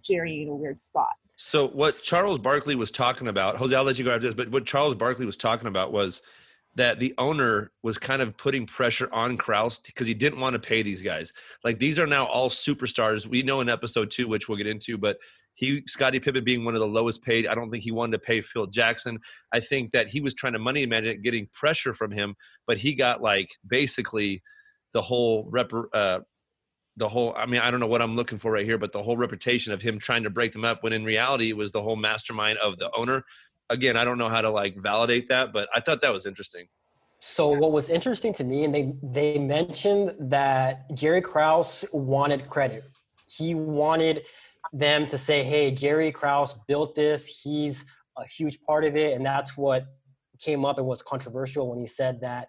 Jerry 0.00 0.42
in 0.42 0.48
a 0.48 0.54
weird 0.54 0.80
spot. 0.80 1.10
So 1.36 1.68
what 1.68 2.00
Charles 2.02 2.38
Barkley 2.38 2.74
was 2.74 2.90
talking 2.90 3.28
about, 3.28 3.56
Jose, 3.56 3.74
I'll 3.74 3.84
let 3.84 3.98
you 3.98 4.04
go 4.04 4.12
after 4.12 4.26
this, 4.26 4.34
but 4.34 4.48
what 4.50 4.64
Charles 4.64 4.94
Barkley 4.94 5.26
was 5.26 5.36
talking 5.36 5.66
about 5.66 5.92
was 5.92 6.22
that 6.74 6.98
the 6.98 7.14
owner 7.18 7.70
was 7.82 7.98
kind 7.98 8.22
of 8.22 8.36
putting 8.36 8.66
pressure 8.66 9.08
on 9.12 9.36
Krause 9.36 9.78
because 9.78 10.06
he 10.06 10.14
didn't 10.14 10.40
want 10.40 10.54
to 10.54 10.58
pay 10.58 10.82
these 10.82 11.02
guys. 11.02 11.32
Like 11.64 11.78
these 11.78 11.98
are 11.98 12.06
now 12.06 12.26
all 12.26 12.48
superstars. 12.48 13.26
We 13.26 13.42
know 13.42 13.60
in 13.60 13.68
episode 13.68 14.10
two, 14.10 14.26
which 14.26 14.48
we'll 14.48 14.58
get 14.58 14.66
into, 14.66 14.96
but 14.96 15.18
he 15.54 15.82
Scottie 15.86 16.18
Pippen 16.18 16.44
being 16.44 16.64
one 16.64 16.74
of 16.74 16.80
the 16.80 16.86
lowest 16.86 17.22
paid. 17.22 17.46
I 17.46 17.54
don't 17.54 17.70
think 17.70 17.84
he 17.84 17.90
wanted 17.90 18.12
to 18.12 18.18
pay 18.20 18.40
Phil 18.40 18.66
Jackson. 18.66 19.18
I 19.52 19.60
think 19.60 19.90
that 19.90 20.08
he 20.08 20.20
was 20.20 20.32
trying 20.32 20.54
to 20.54 20.58
money 20.58 20.86
manage 20.86 21.16
it, 21.16 21.22
getting 21.22 21.46
pressure 21.52 21.92
from 21.92 22.10
him, 22.10 22.34
but 22.66 22.78
he 22.78 22.94
got 22.94 23.20
like 23.20 23.50
basically 23.66 24.42
the 24.94 25.02
whole 25.02 25.46
rep 25.50 25.70
uh, 25.92 26.20
the 26.96 27.08
whole 27.08 27.34
i 27.36 27.46
mean 27.46 27.60
i 27.60 27.70
don't 27.70 27.80
know 27.80 27.86
what 27.86 28.02
i'm 28.02 28.16
looking 28.16 28.38
for 28.38 28.52
right 28.52 28.66
here 28.66 28.78
but 28.78 28.92
the 28.92 29.02
whole 29.02 29.16
reputation 29.16 29.72
of 29.72 29.80
him 29.80 29.98
trying 29.98 30.22
to 30.22 30.30
break 30.30 30.52
them 30.52 30.64
up 30.64 30.82
when 30.82 30.92
in 30.92 31.04
reality 31.04 31.48
it 31.48 31.56
was 31.56 31.72
the 31.72 31.80
whole 31.80 31.96
mastermind 31.96 32.58
of 32.58 32.78
the 32.78 32.90
owner 32.94 33.24
again 33.70 33.96
i 33.96 34.04
don't 34.04 34.18
know 34.18 34.28
how 34.28 34.40
to 34.40 34.50
like 34.50 34.76
validate 34.76 35.28
that 35.28 35.52
but 35.52 35.68
i 35.74 35.80
thought 35.80 36.00
that 36.00 36.12
was 36.12 36.26
interesting 36.26 36.66
So 37.24 37.50
what 37.50 37.70
was 37.70 37.88
interesting 37.88 38.32
to 38.34 38.44
me, 38.44 38.64
and 38.64 38.74
they 38.74 38.84
they 39.00 39.38
mentioned 39.38 40.06
that 40.18 40.92
Jerry 40.92 41.22
Krause 41.22 41.84
wanted 41.92 42.40
credit. 42.50 42.82
He 43.38 43.54
wanted 43.54 44.24
them 44.72 45.06
to 45.06 45.16
say, 45.16 45.44
"Hey, 45.44 45.70
Jerry 45.70 46.10
Krause 46.10 46.56
built 46.66 46.96
this. 46.96 47.20
He's 47.42 47.86
a 48.18 48.24
huge 48.26 48.60
part 48.62 48.84
of 48.84 48.96
it," 48.96 49.14
and 49.14 49.24
that's 49.24 49.56
what 49.56 49.84
came 50.40 50.64
up 50.64 50.78
and 50.78 50.86
was 50.86 51.00
controversial 51.00 51.70
when 51.70 51.78
he 51.78 51.86
said 51.86 52.20
that 52.22 52.48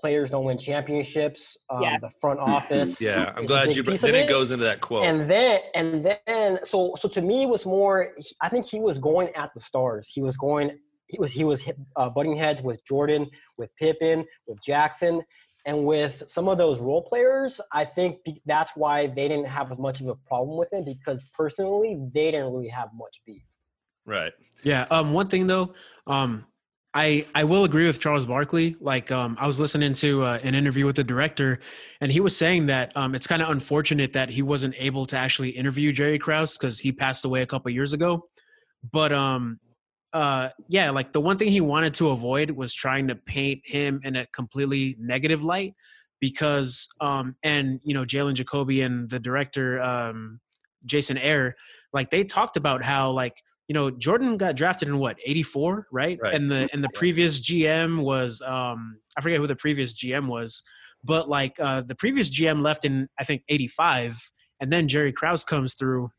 players 0.00 0.30
don't 0.30 0.44
win 0.44 0.58
championships. 0.58 1.56
Um, 1.70 1.82
Yeah. 1.82 1.96
The 2.00 2.10
front 2.20 2.40
office. 2.40 3.00
yeah 3.00 3.32
i'm 3.36 3.46
glad 3.46 3.74
you 3.74 3.82
piece 3.82 4.00
then 4.02 4.10
of 4.10 4.16
it 4.16 4.28
goes 4.28 4.50
into 4.50 4.64
that 4.64 4.80
quote 4.80 5.04
and 5.04 5.28
then 5.28 5.60
and 5.74 6.04
then 6.26 6.58
so 6.64 6.94
so 6.98 7.08
to 7.08 7.20
me 7.22 7.42
it 7.44 7.48
was 7.48 7.64
more 7.66 8.12
i 8.42 8.48
think 8.48 8.66
he 8.66 8.80
was 8.80 8.98
going 8.98 9.28
at 9.34 9.50
the 9.54 9.60
stars 9.60 10.08
he 10.08 10.20
was 10.22 10.36
going 10.36 10.78
he 11.08 11.18
was 11.18 11.30
he 11.32 11.44
was 11.44 11.60
hit- 11.62 11.76
uh, 11.96 12.08
butting 12.10 12.34
heads 12.36 12.62
with 12.62 12.78
jordan 12.86 13.28
with 13.56 13.70
pippen 13.76 14.24
with 14.46 14.58
jackson 14.62 15.22
and 15.66 15.84
with 15.84 16.22
some 16.26 16.48
of 16.48 16.56
those 16.58 16.78
role 16.80 17.02
players 17.02 17.60
i 17.72 17.84
think 17.84 18.18
that's 18.46 18.72
why 18.76 19.06
they 19.06 19.26
didn't 19.28 19.46
have 19.46 19.70
as 19.72 19.78
much 19.78 20.00
of 20.00 20.06
a 20.06 20.14
problem 20.30 20.56
with 20.56 20.72
him 20.72 20.84
because 20.84 21.26
personally 21.34 21.98
they 22.14 22.30
didn't 22.30 22.52
really 22.52 22.68
have 22.68 22.88
much 22.94 23.20
beef 23.26 23.42
right 24.06 24.32
Yeah. 24.62 24.86
Um. 24.90 25.12
One 25.12 25.28
thing 25.28 25.46
though, 25.46 25.74
um, 26.06 26.44
I 26.94 27.26
I 27.34 27.44
will 27.44 27.64
agree 27.64 27.86
with 27.86 28.00
Charles 28.00 28.26
Barkley. 28.26 28.76
Like, 28.80 29.12
um, 29.12 29.36
I 29.38 29.46
was 29.46 29.60
listening 29.60 29.92
to 29.94 30.24
uh, 30.24 30.38
an 30.42 30.54
interview 30.54 30.86
with 30.86 30.96
the 30.96 31.04
director, 31.04 31.58
and 32.00 32.10
he 32.10 32.20
was 32.20 32.36
saying 32.36 32.66
that 32.66 32.96
um, 32.96 33.14
it's 33.14 33.26
kind 33.26 33.42
of 33.42 33.50
unfortunate 33.50 34.14
that 34.14 34.30
he 34.30 34.42
wasn't 34.42 34.74
able 34.78 35.04
to 35.06 35.16
actually 35.16 35.50
interview 35.50 35.92
Jerry 35.92 36.18
Krause 36.18 36.56
because 36.56 36.80
he 36.80 36.90
passed 36.92 37.24
away 37.24 37.42
a 37.42 37.46
couple 37.46 37.70
years 37.70 37.92
ago. 37.92 38.28
But 38.90 39.12
um, 39.12 39.60
uh, 40.12 40.48
yeah, 40.68 40.90
like 40.90 41.12
the 41.12 41.20
one 41.20 41.36
thing 41.36 41.48
he 41.48 41.60
wanted 41.60 41.94
to 41.94 42.10
avoid 42.10 42.50
was 42.50 42.72
trying 42.72 43.08
to 43.08 43.14
paint 43.14 43.60
him 43.64 44.00
in 44.04 44.16
a 44.16 44.26
completely 44.28 44.96
negative 44.98 45.42
light 45.42 45.74
because 46.20 46.88
um, 47.00 47.36
and 47.42 47.80
you 47.84 47.92
know 47.94 48.04
Jalen 48.04 48.34
Jacoby 48.34 48.80
and 48.80 49.10
the 49.10 49.20
director 49.20 49.80
um, 49.82 50.40
Jason 50.86 51.16
Hehir, 51.16 51.52
like 51.92 52.10
they 52.10 52.24
talked 52.24 52.56
about 52.56 52.82
how 52.82 53.10
like 53.10 53.34
you 53.68 53.74
know 53.74 53.90
Jordan 53.90 54.36
got 54.36 54.56
drafted 54.56 54.88
in 54.88 54.98
what 54.98 55.16
84 55.24 55.86
right, 55.92 56.18
Right. 56.20 56.34
and 56.34 56.50
the 56.50 56.68
and 56.72 56.82
the 56.82 56.88
previous 56.94 57.40
GM 57.40 58.02
was 58.02 58.42
um 58.42 58.98
I 59.16 59.20
forget 59.20 59.38
who 59.38 59.46
the 59.46 59.56
previous 59.56 59.94
GM 59.94 60.26
was 60.26 60.62
but 61.04 61.28
like 61.28 61.54
uh 61.60 61.82
the 61.82 61.94
previous 61.94 62.30
GM 62.30 62.62
left 62.62 62.84
in 62.84 63.08
I 63.18 63.24
think 63.24 63.42
85 63.48 64.30
and 64.60 64.72
then 64.72 64.88
Jerry 64.88 65.12
Krause 65.12 65.44
comes 65.44 65.74
through 65.74 66.10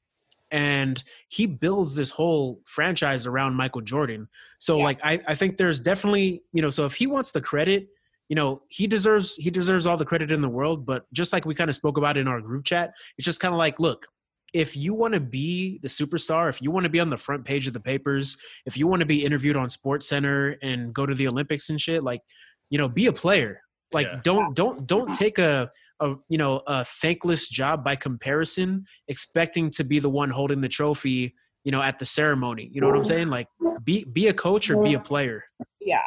and 0.52 1.04
he 1.28 1.46
builds 1.46 1.96
this 1.96 2.10
whole 2.12 2.62
franchise 2.66 3.28
around 3.28 3.54
Michael 3.56 3.82
Jordan 3.82 4.28
so 4.58 4.78
Yeah. 4.78 4.84
like 4.86 5.00
I 5.04 5.20
I 5.28 5.36
think 5.36 5.58
there's 5.58 5.80
definitely 5.80 6.44
you 6.54 6.62
know 6.62 6.70
so 6.70 6.86
if 6.86 6.94
he 6.96 7.08
wants 7.08 7.32
the 7.32 7.42
credit 7.42 7.88
you 8.30 8.36
know 8.36 8.62
he 8.70 8.86
deserves 8.88 9.36
he 9.36 9.50
deserves 9.50 9.86
all 9.88 9.98
the 9.98 10.06
credit 10.06 10.32
in 10.32 10.42
the 10.42 10.50
world 10.50 10.86
but 10.86 11.06
just 11.14 11.34
like 11.34 11.46
we 11.46 11.56
kind 11.56 11.70
of 11.70 11.76
spoke 11.76 11.98
about 11.98 12.16
in 12.18 12.28
our 12.28 12.42
group 12.42 12.64
chat 12.64 12.94
it's 13.18 13.26
just 13.26 13.40
kind 13.40 13.54
of 13.54 13.58
like 13.58 13.80
look 13.80 14.08
if 14.54 14.76
you 14.76 14.94
want 14.94 15.14
to 15.14 15.20
be 15.20 15.80
the 15.82 15.88
superstar, 15.88 16.50
if 16.50 16.62
you 16.62 16.72
want 16.72 16.84
to 16.86 16.90
be 16.90 17.00
on 17.00 17.10
the 17.10 17.18
front 17.18 17.46
page 17.46 17.68
of 17.68 17.74
the 17.74 17.80
papers, 17.80 18.38
if 18.66 18.78
you 18.78 18.88
want 18.88 19.00
to 19.02 19.06
be 19.06 19.24
interviewed 19.26 19.56
on 19.56 19.70
Sports 19.70 20.08
Center 20.08 20.58
and 20.62 20.94
go 20.94 21.06
to 21.06 21.14
the 21.14 21.28
Olympics 21.28 21.70
and 21.70 21.80
shit, 21.80 22.04
like, 22.04 22.22
you 22.70 22.78
know, 22.78 22.88
be 22.90 23.08
a 23.08 23.14
player. 23.14 23.62
Like, 23.92 24.08
Yeah. 24.08 24.20
don't 24.24 24.56
don't 24.56 24.86
don't 24.88 25.14
take 25.14 25.40
a 25.40 25.72
a 26.00 26.16
you 26.30 26.38
know 26.38 26.62
a 26.68 26.86
thankless 26.86 27.50
job 27.50 27.84
by 27.84 27.96
comparison, 27.96 28.86
expecting 29.08 29.70
to 29.72 29.84
be 29.84 30.00
the 30.00 30.10
one 30.10 30.30
holding 30.30 30.62
the 30.62 30.70
trophy. 30.70 31.36
You 31.66 31.74
know, 31.74 31.82
at 31.82 32.00
the 32.00 32.06
ceremony. 32.06 32.70
You 32.72 32.80
know 32.80 32.88
what 32.88 32.96
I'm 32.98 33.04
saying? 33.04 33.28
Like, 33.30 33.48
be 33.84 34.06
be 34.06 34.28
a 34.28 34.34
coach 34.34 34.70
or 34.70 34.82
be 34.82 34.94
a 34.94 35.00
player. 35.00 35.44
Yeah. 35.82 35.98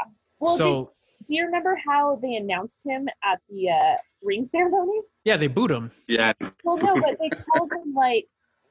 Well, 0.41 0.57
so 0.57 0.93
did, 1.21 1.27
do 1.27 1.35
you 1.37 1.45
remember 1.45 1.79
how 1.87 2.19
they 2.23 2.35
announced 2.37 2.81
him 2.85 3.07
at 3.23 3.39
the 3.51 3.69
uh, 3.69 3.97
ring 4.23 4.47
ceremony? 4.47 5.01
yeah, 5.27 5.37
they 5.37 5.49
boot 5.49 5.71
him. 5.71 5.91
Yeah, 6.09 6.33
Well, 6.65 6.79
no, 6.79 6.95
but 6.95 7.19
they 7.21 7.29
called 7.29 7.71
him 7.71 7.93
like 7.95 8.25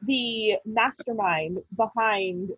the 0.05 0.53
mastermind 0.65 1.59
behind 1.75 2.49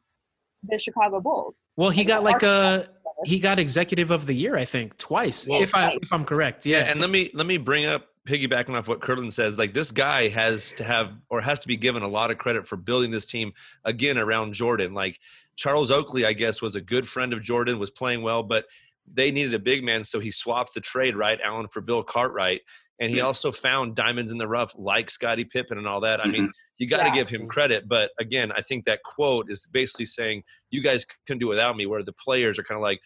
the 0.63 0.79
Chicago 0.79 1.19
Bulls. 1.19 1.59
Well, 1.75 1.89
he 1.89 2.05
got 2.05 2.23
like 2.23 2.43
a 2.43 2.87
he 3.25 3.39
got 3.39 3.59
executive 3.59 4.11
of 4.11 4.25
the 4.25 4.33
year, 4.33 4.55
I 4.57 4.65
think, 4.65 4.97
twice. 4.97 5.47
Well, 5.47 5.61
if 5.61 5.75
I 5.75 5.97
if 6.01 6.11
I'm 6.11 6.25
correct. 6.25 6.65
Yeah, 6.65 6.79
Yeah. 6.79 6.91
and 6.91 6.99
let 7.01 7.09
me 7.09 7.29
let 7.33 7.45
me 7.47 7.57
bring 7.57 7.85
up 7.85 8.07
piggybacking 8.27 8.73
off 8.77 8.87
what 8.87 9.01
Kirtland 9.01 9.33
says. 9.33 9.57
Like 9.57 9.73
this 9.73 9.91
guy 9.91 10.29
has 10.29 10.71
to 10.73 10.83
have 10.83 11.11
or 11.29 11.41
has 11.41 11.59
to 11.59 11.67
be 11.67 11.75
given 11.75 12.03
a 12.03 12.07
lot 12.07 12.31
of 12.31 12.37
credit 12.37 12.65
for 12.67 12.77
building 12.77 13.11
this 13.11 13.25
team 13.25 13.51
again 13.83 14.17
around 14.17 14.53
Jordan. 14.53 14.93
Like 14.93 15.19
Charles 15.57 15.91
Oakley, 15.91 16.25
I 16.25 16.31
guess, 16.33 16.61
was 16.61 16.75
a 16.77 16.81
good 16.81 17.07
friend 17.07 17.33
of 17.33 17.41
Jordan, 17.41 17.77
was 17.79 17.91
playing 17.91 18.21
well, 18.21 18.41
but 18.41 18.65
they 19.13 19.31
needed 19.31 19.53
a 19.53 19.59
big 19.59 19.83
man, 19.83 20.05
so 20.05 20.21
he 20.21 20.31
swapped 20.31 20.73
the 20.73 20.79
trade, 20.79 21.17
right, 21.17 21.37
Allen, 21.43 21.67
for 21.67 21.81
Bill 21.81 22.01
Cartwright. 22.03 22.61
And 22.99 23.11
he 23.11 23.17
Mhm. 23.17 23.25
also 23.25 23.51
found 23.51 23.95
diamonds 23.95 24.31
in 24.31 24.37
the 24.37 24.47
rough 24.47 24.73
like 24.77 25.09
Scottie 25.09 25.43
Pippen 25.43 25.77
and 25.77 25.85
all 25.85 25.99
that. 26.01 26.21
I 26.25 26.27
mean, 26.29 26.49
you 26.83 26.89
got 26.89 27.03
to 27.03 27.09
Yeah. 27.09 27.15
give 27.15 27.29
him 27.29 27.47
credit. 27.47 27.87
But 27.87 28.11
again, 28.19 28.51
I 28.51 28.61
think 28.61 28.83
that 28.85 29.01
quote 29.03 29.49
is 29.49 29.65
basically 29.71 30.05
saying, 30.05 30.43
you 30.69 30.81
guys 30.81 31.05
can 31.25 31.37
do 31.37 31.47
without 31.47 31.77
me, 31.77 31.85
where 31.85 32.03
the 32.03 32.13
players 32.13 32.59
are 32.59 32.63
kind 32.63 32.77
of 32.77 32.81
like, 32.81 32.99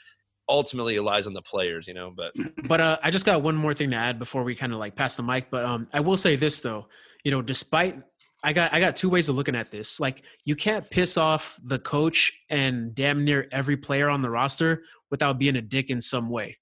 ultimately 0.50 0.96
it 0.96 1.04
lies 1.04 1.28
on 1.28 1.34
the 1.34 1.42
players, 1.42 1.88
you 1.88 1.94
know. 1.94 2.12
But 2.16 2.34
But 2.68 2.82
uh, 2.82 2.98
I 3.04 3.12
just 3.12 3.26
got 3.26 3.42
one 3.44 3.56
more 3.56 3.74
thing 3.74 3.92
to 3.92 3.98
add 3.98 4.18
before 4.18 4.44
we 4.44 4.56
kind 4.56 4.74
of 4.74 4.80
like 4.80 4.96
pass 4.96 5.16
the 5.16 5.24
mic. 5.24 5.50
But 5.52 5.64
um, 5.66 5.88
I 5.94 6.00
will 6.00 6.18
say 6.18 6.36
this 6.36 6.60
though, 6.62 6.88
you 7.24 7.32
know, 7.32 7.42
despite 7.42 8.02
I 8.44 8.54
got 8.54 8.74
I 8.74 8.80
got 8.80 8.96
two 8.96 9.10
ways 9.10 9.30
of 9.30 9.36
looking 9.36 9.56
at 9.56 9.72
this. 9.72 10.00
Like 10.00 10.24
you 10.46 10.56
can't 10.56 10.90
piss 10.90 11.18
off 11.18 11.60
the 11.64 11.80
coach 11.80 12.32
and 12.50 12.94
damn 12.96 13.26
near 13.26 13.48
every 13.52 13.78
player 13.78 14.10
on 14.10 14.22
the 14.22 14.30
roster 14.30 14.84
without 15.12 15.38
being 15.40 15.56
a 15.56 15.62
dick 15.62 15.90
in 15.90 16.02
some 16.02 16.30
way. 16.30 16.58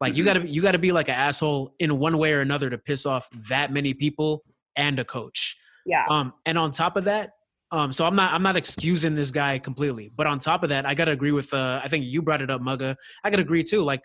Like 0.00 0.16
you 0.16 0.22
Mhm. 0.22 0.26
gotta 0.26 0.48
you 0.48 0.62
gotta 0.62 0.78
be 0.78 0.92
like 0.92 1.08
an 1.08 1.14
asshole 1.14 1.74
in 1.78 1.98
one 1.98 2.16
way 2.18 2.32
or 2.32 2.40
another 2.40 2.68
to 2.70 2.78
piss 2.78 3.04
off 3.06 3.28
that 3.48 3.70
many 3.72 3.92
people 3.94 4.42
and 4.76 4.98
a 4.98 5.04
coach. 5.04 5.49
Yeah. 5.86 6.04
Um, 6.08 6.32
and 6.46 6.58
on 6.58 6.70
top 6.70 6.96
of 6.96 7.04
that, 7.04 7.32
um, 7.72 7.92
so 7.92 8.04
I'm 8.04 8.16
not 8.16 8.32
I'm 8.32 8.42
not 8.42 8.56
excusing 8.56 9.14
this 9.14 9.30
guy 9.30 9.58
completely, 9.58 10.10
but 10.16 10.26
on 10.26 10.38
top 10.38 10.62
of 10.62 10.70
that, 10.70 10.86
I 10.86 10.94
gotta 10.94 11.12
agree 11.12 11.32
with 11.32 11.52
uh, 11.54 11.80
I 11.82 11.88
think 11.88 12.04
you 12.04 12.20
brought 12.22 12.42
it 12.42 12.50
up, 12.50 12.60
Mugga. 12.60 12.96
I 13.22 13.30
gotta 13.30 13.42
agree 13.42 13.62
too. 13.62 13.82
Like 13.82 14.02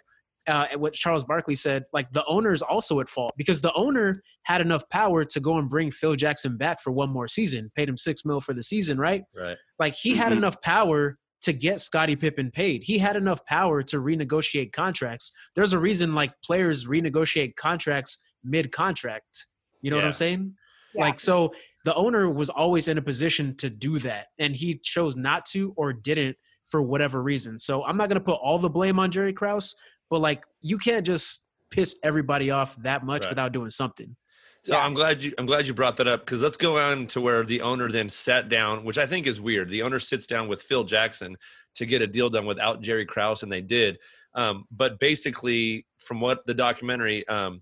uh, 0.47 0.67
what 0.77 0.93
Charles 0.93 1.23
Barkley 1.23 1.55
said, 1.55 1.85
like 1.91 2.11
the 2.11 2.23
owner 2.25 2.53
is 2.53 2.61
also 2.61 2.99
at 2.99 3.09
fault 3.09 3.33
because 3.35 3.61
the 3.61 3.73
owner 3.73 4.21
had 4.43 4.61
enough 4.61 4.87
power 4.89 5.25
to 5.25 5.39
go 5.39 5.57
and 5.57 5.67
bring 5.67 5.89
Phil 5.89 6.15
Jackson 6.15 6.57
back 6.57 6.79
for 6.81 6.91
one 6.91 7.09
more 7.09 7.27
season, 7.27 7.71
paid 7.75 7.89
him 7.89 7.97
six 7.97 8.23
mil 8.23 8.39
for 8.39 8.53
the 8.53 8.61
season, 8.61 8.99
right? 8.99 9.23
right. 9.35 9.57
Like 9.79 9.95
he 9.95 10.13
had 10.13 10.31
Mhm. 10.31 10.37
enough 10.37 10.61
power 10.61 11.17
to 11.41 11.53
get 11.53 11.79
Scottie 11.79 12.15
Pippen 12.15 12.51
paid. 12.51 12.83
He 12.83 12.97
had 12.99 13.15
enough 13.15 13.43
power 13.45 13.81
to 13.83 13.97
renegotiate 13.97 14.71
contracts. 14.71 15.31
There's 15.55 15.73
a 15.73 15.79
reason 15.79 16.13
like 16.13 16.33
players 16.43 16.85
renegotiate 16.85 17.55
contracts 17.55 18.19
mid 18.43 18.71
contract. 18.71 19.47
You 19.81 19.89
know 19.89 19.97
what 19.97 20.05
I'm 20.05 20.13
saying? 20.13 20.55
Yeah. 20.95 21.01
Like 21.01 21.19
so 21.19 21.53
the 21.83 21.93
owner 21.95 22.29
was 22.29 22.49
always 22.49 22.87
in 22.87 22.97
a 22.97 23.01
position 23.01 23.55
to 23.57 23.69
do 23.69 23.99
that 23.99 24.27
and 24.39 24.55
he 24.55 24.79
chose 24.81 25.15
not 25.15 25.45
to 25.47 25.73
or 25.77 25.93
didn't 25.93 26.37
for 26.67 26.81
whatever 26.81 27.21
reason. 27.21 27.59
So 27.59 27.83
I'm 27.83 27.97
not 27.97 28.09
going 28.09 28.19
to 28.19 28.25
put 28.25 28.39
all 28.41 28.57
the 28.57 28.69
blame 28.69 28.99
on 28.99 29.11
Jerry 29.11 29.33
Krause, 29.33 29.75
but 30.09 30.19
like 30.19 30.43
you 30.61 30.77
can't 30.77 31.05
just 31.05 31.45
piss 31.71 31.95
everybody 32.03 32.49
off 32.51 32.75
that 32.77 33.05
much 33.05 33.23
Right. 33.23 33.31
without 33.31 33.51
doing 33.51 33.69
something. 33.69 34.15
So 34.63 34.73
Yeah. 34.73 34.83
I'm 34.83 34.95
glad 34.95 35.21
you 35.21 35.33
I'm 35.37 35.45
glad 35.45 35.67
you 35.67 35.73
brought 35.75 35.97
that 35.97 36.07
up 36.07 36.21
because 36.25 36.41
let's 36.41 36.57
go 36.57 36.79
on 36.79 37.05
to 37.07 37.21
where 37.21 37.43
the 37.43 37.61
owner 37.61 37.91
then 37.91 38.09
sat 38.09 38.49
down, 38.49 38.83
which 38.83 38.97
I 38.97 39.05
think 39.05 39.27
is 39.27 39.39
weird. 39.39 39.69
The 39.69 39.83
owner 39.83 39.99
sits 39.99 40.25
down 40.25 40.47
with 40.47 40.63
Phil 40.63 40.83
Jackson 40.83 41.37
to 41.75 41.85
get 41.85 42.01
a 42.01 42.07
deal 42.07 42.29
done 42.29 42.45
without 42.45 42.81
Jerry 42.81 43.05
Krause, 43.05 43.43
and 43.43 43.51
they 43.51 43.61
did. 43.61 43.99
Um, 44.33 44.65
but 44.71 44.99
basically, 44.99 45.85
from 45.99 46.19
what 46.19 46.45
the 46.45 46.53
documentary, 46.53 47.27
um, 47.27 47.61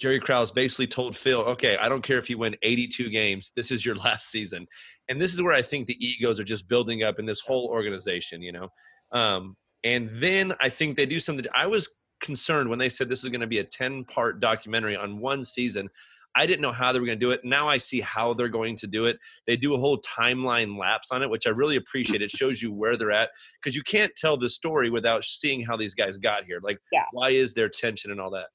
Jerry 0.00 0.18
Krause 0.18 0.50
basically 0.50 0.86
told 0.86 1.16
Phil, 1.16 1.40
"Okay, 1.40 1.76
I 1.76 1.88
don't 1.88 2.02
care 2.02 2.18
if 2.18 2.30
you 2.30 2.38
win 2.38 2.56
82 2.62 3.10
games. 3.10 3.52
This 3.54 3.70
is 3.70 3.84
your 3.84 3.94
last 4.06 4.30
season." 4.30 4.66
And 5.08 5.20
this 5.20 5.34
is 5.34 5.42
where 5.42 5.52
I 5.52 5.62
think 5.62 5.86
the 5.86 6.04
egos 6.04 6.40
are 6.40 6.44
just 6.44 6.68
building 6.68 7.02
up 7.02 7.18
in 7.18 7.26
this 7.26 7.40
whole 7.40 7.66
organization, 7.68 8.40
you 8.42 8.52
know. 8.52 8.68
Um, 9.12 9.56
and 9.84 10.08
then 10.14 10.54
I 10.60 10.68
think 10.68 10.96
they 10.96 11.06
do 11.06 11.20
something. 11.20 11.46
I 11.54 11.66
was 11.66 11.96
concerned 12.20 12.68
when 12.70 12.78
they 12.78 12.88
said 12.88 13.08
this 13.08 13.24
is 13.24 13.30
going 13.30 13.40
to 13.40 13.46
be 13.46 13.58
a 13.58 13.64
10 13.64 14.04
part 14.04 14.40
documentary 14.40 14.96
on 14.96 15.18
one 15.18 15.42
season. 15.44 15.88
I 16.36 16.46
didn't 16.46 16.60
know 16.62 16.70
how 16.70 16.92
they 16.92 17.00
were 17.00 17.06
going 17.06 17.18
to 17.18 17.24
do 17.26 17.32
it. 17.32 17.40
Now 17.44 17.66
I 17.66 17.78
see 17.78 18.00
how 18.00 18.34
they're 18.34 18.48
going 18.48 18.76
to 18.76 18.86
do 18.86 19.06
it. 19.06 19.18
They 19.48 19.56
do 19.56 19.74
a 19.74 19.78
whole 19.78 20.00
timeline 20.02 20.78
lapse 20.78 21.10
on 21.10 21.22
it, 21.22 21.30
which 21.30 21.46
I 21.46 21.50
really 21.50 21.74
appreciate. 21.76 22.22
It 22.22 22.30
shows 22.30 22.62
you 22.62 22.72
where 22.72 22.96
they're 22.96 23.10
at 23.10 23.30
because 23.60 23.74
you 23.74 23.82
can't 23.82 24.14
tell 24.16 24.36
the 24.36 24.48
story 24.48 24.90
without 24.90 25.24
seeing 25.24 25.60
how 25.64 25.76
these 25.76 25.94
guys 25.94 26.18
got 26.18 26.44
here. 26.44 26.60
Like, 26.62 26.78
Yeah. 26.92 27.02
why 27.10 27.30
is 27.30 27.52
there 27.52 27.68
tension 27.68 28.12
and 28.12 28.20
all 28.20 28.30
that? 28.30 28.46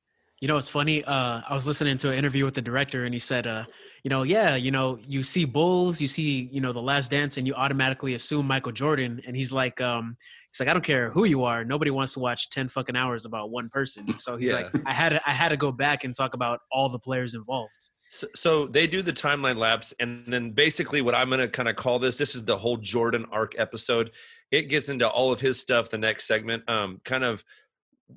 You 0.41 0.49
know, 0.49 0.57
it's 0.57 0.67
funny. 0.67 1.03
Uh, 1.03 1.41
I 1.47 1.53
was 1.53 1.65
listening 1.65 1.97
to 1.99 2.09
an 2.11 2.15
interview 2.17 2.43
with 2.43 2.55
the 2.55 2.61
director, 2.61 3.05
and 3.05 3.13
he 3.13 3.19
said, 3.19 3.47
uh, 3.47 3.63
"You 4.03 4.09
know, 4.09 4.23
yeah, 4.23 4.55
you 4.55 4.69
know, 4.69 4.99
you 5.07 5.23
see 5.23 5.45
Bulls, 5.45 6.01
you 6.01 6.09
see, 6.09 6.49
you 6.51 6.59
know, 6.59 6.73
The 6.73 6.81
Last 6.81 7.09
Dance, 7.09 7.37
and 7.37 7.47
you 7.47 7.53
automatically 7.53 8.15
assume 8.15 8.45
Michael 8.45 8.73
Jordan." 8.73 9.21
And 9.25 9.35
he's 9.35 9.53
like, 9.53 9.79
um, 9.79 10.17
"He's 10.51 10.59
like, 10.59 10.67
I 10.67 10.73
don't 10.73 10.83
care 10.83 11.09
who 11.09 11.23
you 11.23 11.45
are. 11.45 11.63
Nobody 11.63 11.89
wants 11.89 12.13
to 12.13 12.19
watch 12.19 12.49
ten 12.49 12.67
fucking 12.67 12.97
hours 12.97 13.25
about 13.25 13.49
one 13.49 13.69
person." 13.69 14.17
So 14.17 14.35
he's 14.35 14.51
like, 14.51 14.67
"I 14.85 14.93
had 14.93 15.09
to, 15.09 15.21
I 15.25 15.31
had 15.31 15.49
to 15.49 15.57
go 15.57 15.71
back 15.71 16.03
and 16.03 16.13
talk 16.13 16.33
about 16.33 16.59
all 16.69 16.89
the 16.89 16.99
players 16.99 17.33
involved." 17.33 17.89
So, 18.11 18.27
so 18.35 18.65
they 18.65 18.87
do 18.87 19.01
the 19.01 19.13
timeline 19.13 19.57
lapse, 19.57 19.93
and 19.99 20.25
then 20.27 20.51
basically 20.51 21.01
what 21.01 21.15
I'm 21.15 21.29
going 21.29 21.39
to 21.39 21.47
kind 21.47 21.69
of 21.69 21.77
call 21.77 21.97
this 21.97 22.17
this 22.17 22.35
is 22.35 22.43
the 22.43 22.57
whole 22.57 22.77
Jordan 22.77 23.25
arc 23.31 23.55
episode. 23.57 24.11
It 24.51 24.63
gets 24.63 24.89
into 24.89 25.09
all 25.09 25.31
of 25.31 25.39
his 25.39 25.59
stuff. 25.59 25.89
The 25.89 25.97
next 25.97 26.27
segment, 26.27 26.63
um, 26.69 27.01
kind 27.03 27.23
of 27.23 27.43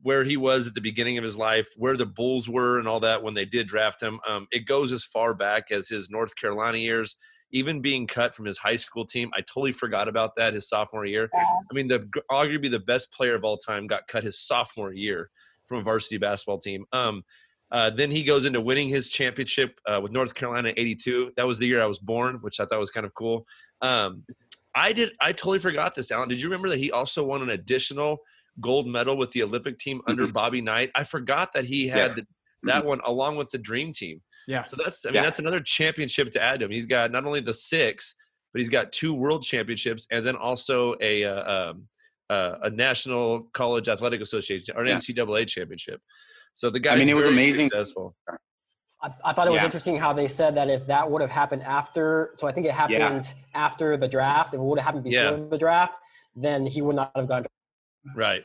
where 0.02 0.24
he 0.24 0.36
was 0.36 0.66
at 0.66 0.74
the 0.74 0.80
beginning 0.80 1.18
of 1.18 1.24
his 1.24 1.36
life, 1.36 1.68
where 1.76 1.96
the 1.96 2.06
Bulls 2.06 2.48
were, 2.48 2.78
and 2.78 2.86
all 2.86 3.00
that 3.00 3.22
when 3.22 3.34
they 3.34 3.44
did 3.44 3.68
draft 3.68 4.02
him. 4.02 4.20
Um, 4.26 4.46
it 4.52 4.66
goes 4.66 4.92
as 4.92 5.04
far 5.04 5.34
back 5.34 5.70
as 5.70 5.88
his 5.88 6.10
North 6.10 6.34
Carolina 6.36 6.78
years, 6.78 7.16
even 7.52 7.80
being 7.80 8.06
cut 8.06 8.34
from 8.34 8.44
his 8.44 8.58
high 8.58 8.76
school 8.76 9.06
team. 9.06 9.30
I 9.34 9.40
totally 9.40 9.72
forgot 9.72 10.08
about 10.08 10.36
that 10.36 10.54
his 10.54 10.68
sophomore 10.68 11.06
year. 11.06 11.30
Yeah. 11.34 11.44
I 11.70 11.74
mean, 11.74 11.88
the 11.88 12.08
arguably 12.30 12.70
the 12.70 12.80
best 12.80 13.10
player 13.12 13.34
of 13.34 13.44
all 13.44 13.56
time 13.56 13.86
got 13.86 14.06
cut 14.08 14.24
his 14.24 14.38
sophomore 14.38 14.92
year 14.92 15.30
from 15.66 15.78
a 15.78 15.82
varsity 15.82 16.18
basketball 16.18 16.58
team. 16.58 16.84
Um, 16.92 17.24
uh, 17.70 17.90
then 17.90 18.10
he 18.10 18.24
goes 18.24 18.46
into 18.46 18.60
winning 18.60 18.88
his 18.88 19.08
championship 19.08 19.78
uh, 19.86 20.00
with 20.02 20.12
North 20.12 20.34
Carolina 20.34 20.72
'82. 20.76 21.32
That 21.36 21.46
was 21.46 21.58
the 21.58 21.66
year 21.66 21.82
I 21.82 21.86
was 21.86 21.98
born, 21.98 22.36
which 22.40 22.60
I 22.60 22.64
thought 22.64 22.80
was 22.80 22.90
kind 22.90 23.06
of 23.06 23.14
cool. 23.14 23.46
Um, 23.82 24.24
I 24.74 24.92
did. 24.92 25.10
I 25.20 25.32
totally 25.32 25.58
forgot 25.58 25.94
this, 25.94 26.10
Alan. 26.10 26.28
Did 26.28 26.40
you 26.40 26.48
remember 26.48 26.68
that 26.68 26.78
he 26.78 26.90
also 26.90 27.24
won 27.24 27.42
an 27.42 27.50
additional 27.50 28.18
gold 28.60 28.86
medal 28.86 29.16
with 29.16 29.30
the 29.32 29.42
Olympic 29.42 29.78
team 29.78 30.00
under 30.06 30.26
Mhm. 30.26 30.32
Bobby 30.32 30.60
Knight? 30.60 30.90
I 30.94 31.04
forgot 31.04 31.52
that 31.54 31.64
he 31.64 31.88
had 31.88 31.98
Yes. 31.98 32.14
the, 32.14 32.26
that 32.64 32.84
one 32.84 33.00
along 33.04 33.36
with 33.36 33.50
the 33.50 33.58
Dream 33.58 33.92
Team. 33.92 34.20
Yeah. 34.46 34.64
So 34.64 34.76
that's. 34.82 35.04
I 35.04 35.10
mean, 35.10 35.16
Yeah. 35.16 35.22
that's 35.22 35.38
another 35.38 35.60
championship 35.60 36.30
to 36.32 36.42
add 36.42 36.60
to 36.60 36.66
him. 36.66 36.72
He's 36.72 36.86
got 36.86 37.10
not 37.10 37.24
only 37.24 37.40
the 37.40 37.54
six, 37.54 38.14
but 38.52 38.60
he's 38.60 38.68
got 38.68 38.92
two 38.92 39.14
world 39.14 39.42
championships 39.42 40.06
and 40.10 40.24
then 40.26 40.36
also 40.36 40.96
a 41.00 41.24
uh, 41.24 41.52
um, 41.70 41.88
uh, 42.30 42.58
a 42.62 42.70
National 42.70 43.42
College 43.52 43.88
Athletic 43.88 44.20
Association 44.20 44.74
or 44.76 44.82
an 44.82 44.88
Yeah. 44.88 44.94
NCAA 44.96 45.44
championship. 45.46 46.00
So 46.54 46.70
the 46.70 46.80
guy. 46.80 46.94
I 46.94 46.96
mean, 46.98 47.08
it 47.08 47.14
was 47.14 47.26
amazing. 47.26 47.66
Successful. 47.66 48.16
I, 49.00 49.10
I 49.24 49.32
thought 49.32 49.46
it 49.46 49.50
was 49.50 49.60
Yeah. 49.60 49.64
interesting 49.66 49.96
how 49.96 50.12
they 50.12 50.26
said 50.28 50.56
that 50.56 50.68
if 50.68 50.86
that 50.86 51.08
would 51.08 51.20
have 51.22 51.30
happened 51.30 51.62
after, 51.62 52.34
so 52.36 52.48
I 52.48 52.52
think 52.52 52.66
it 52.66 52.72
happened 52.72 53.32
after 53.54 53.96
the 53.96 54.08
draft. 54.08 54.54
If 54.54 54.60
it 54.60 54.62
would 54.64 54.78
have 54.78 54.84
happened 54.86 55.04
before 55.04 55.38
Yeah. 55.38 55.46
the 55.48 55.58
draft, 55.58 55.98
then 56.34 56.66
he 56.66 56.82
would 56.82 56.96
not 56.96 57.12
have 57.14 57.28
gone. 57.28 57.46
Right. 58.14 58.44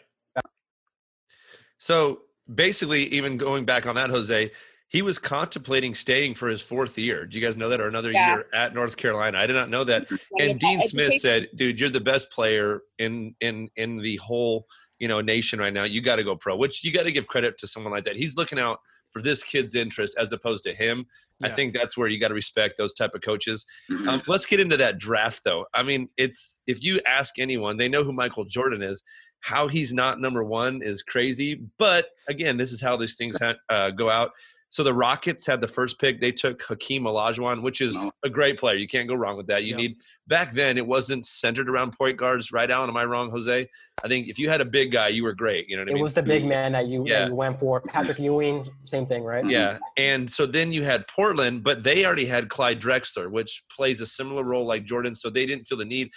So 1.78 2.22
basically, 2.54 3.06
even 3.14 3.38
going 3.38 3.66
back 3.66 3.86
on 3.86 3.96
that, 3.96 4.10
Jose, 4.10 4.52
he 4.90 5.02
was 5.02 5.18
contemplating 5.18 5.94
staying 5.96 6.36
for 6.36 6.48
his 6.48 6.62
fourth 6.62 6.98
year. 6.98 7.26
Do 7.26 7.38
you 7.38 7.44
guys 7.46 7.58
know 7.58 7.68
that, 7.70 7.82
or 7.82 7.88
another 7.88 8.12
Yeah. 8.12 8.36
year 8.36 8.46
at 8.54 8.74
North 8.74 8.96
Carolina? 8.96 9.38
I 9.40 9.48
did 9.48 9.54
not 9.54 9.70
know 9.70 9.84
that. 9.86 10.08
And 10.40 10.60
Dean 10.60 10.82
Smith 10.84 11.16
said, 11.16 11.50
"Dude, 11.56 11.80
you're 11.80 11.90
the 11.90 12.00
best 12.00 12.30
player 12.32 12.82
in 13.00 13.36
in 13.42 13.70
in 13.76 13.98
the 13.98 14.18
whole 14.18 14.68
you 15.00 15.08
know 15.08 15.20
nation 15.20 15.60
right 15.60 15.74
now. 15.74 15.84
You 15.84 16.02
got 16.02 16.18
to 16.18 16.24
go 16.24 16.36
pro." 16.36 16.56
Which 16.56 16.84
you 16.84 16.92
got 16.94 17.04
to 17.04 17.12
give 17.12 17.28
credit 17.28 17.58
to 17.58 17.68
someone 17.68 17.92
like 17.92 18.06
that. 18.06 18.16
He's 18.16 18.36
looking 18.36 18.60
out 18.60 18.80
for 19.12 19.22
this 19.22 19.44
kid's 19.44 19.76
interest 19.76 20.16
as 20.18 20.32
opposed 20.32 20.64
to 20.66 20.74
him. 20.74 21.06
I 21.44 21.50
think 21.50 21.74
that's 21.74 21.98
where 21.98 22.08
you 22.08 22.20
got 22.22 22.30
to 22.30 22.34
respect 22.34 22.76
those 22.78 22.94
type 22.94 23.14
of 23.14 23.22
coaches. 23.22 23.66
Mhm. 23.92 24.08
Um, 24.08 24.22
let's 24.28 24.46
get 24.46 24.62
into 24.62 24.78
that 24.78 24.98
draft, 24.98 25.44
though. 25.44 25.66
I 25.74 25.84
mean, 25.84 26.08
it's 26.16 26.62
if 26.68 26.82
you 26.82 27.02
ask 27.06 27.38
anyone, 27.38 27.76
they 27.78 27.90
know 27.90 28.04
who 28.04 28.14
Michael 28.14 28.46
Jordan 28.46 28.82
is. 28.82 29.04
How 29.44 29.68
he's 29.68 29.94
not 29.94 30.22
number 30.22 30.42
one 30.42 30.82
is 30.82 31.02
crazy. 31.02 31.60
But 31.78 32.08
again, 32.30 32.56
this 32.56 32.72
is 32.72 32.80
how 32.80 32.96
these 32.96 33.16
things 33.16 33.38
ha- 33.38 33.56
uh, 33.68 33.90
go 33.92 34.10
out. 34.10 34.32
So 34.70 34.84
the 34.84 34.94
Rockets 34.94 35.46
had 35.46 35.60
the 35.62 35.68
first 35.68 36.00
pick. 36.00 36.20
They 36.22 36.32
took 36.32 36.64
Hakeem 36.64 37.04
Olajuwon, 37.04 37.62
which 37.62 37.82
is 37.82 37.94
No. 37.94 38.12
a 38.24 38.30
great 38.30 38.58
player. 38.58 38.76
You 38.76 38.88
can't 38.88 39.08
go 39.08 39.16
wrong 39.16 39.36
with 39.36 39.46
that. 39.48 39.64
You 39.66 39.72
Yep. 39.72 39.78
need 39.78 39.98
back 40.28 40.54
then 40.56 40.78
it 40.78 40.88
wasn't 40.88 41.26
centered 41.26 41.70
around 41.70 41.92
point 41.92 42.16
guards, 42.18 42.54
right? 42.54 42.72
Alan, 42.72 42.90
am 42.90 42.96
I 42.96 43.04
wrong, 43.04 43.30
Jose? 43.32 43.68
I 44.04 44.08
think 44.08 44.30
if 44.30 44.40
you 44.40 44.48
had 44.50 44.62
a 44.62 44.66
big 44.66 44.92
guy, 44.94 45.10
you 45.10 45.24
were 45.24 45.34
great. 45.34 45.68
You 45.70 45.76
know 45.76 45.82
what 45.84 45.90
I 45.90 45.92
It 45.92 45.96
mean? 45.96 46.04
was 46.04 46.14
the 46.14 46.24
big 46.24 46.46
man 46.46 46.72
that 46.72 46.88
you, 46.88 47.04
Yeah. 47.06 47.20
that 47.20 47.28
you 47.28 47.36
went 47.36 47.60
for. 47.60 47.82
Patrick 47.82 48.18
Ewing, 48.18 48.66
same 48.86 49.06
thing, 49.06 49.24
right? 49.24 49.48
Yeah, 49.48 49.78
and 49.98 50.32
so 50.32 50.46
then 50.46 50.72
you 50.72 50.84
had 50.84 51.06
Portland, 51.10 51.64
but 51.66 51.84
they 51.84 52.06
already 52.06 52.26
had 52.26 52.50
Clyde 52.50 52.82
Drexler, 52.82 53.30
which 53.30 53.62
plays 53.70 54.00
a 54.00 54.08
similar 54.08 54.44
role 54.44 54.66
like 54.66 54.86
Jordan, 54.86 55.14
so 55.16 55.30
they 55.30 55.46
didn't 55.46 55.68
feel 55.68 55.78
the 55.78 55.86
need. 55.86 56.10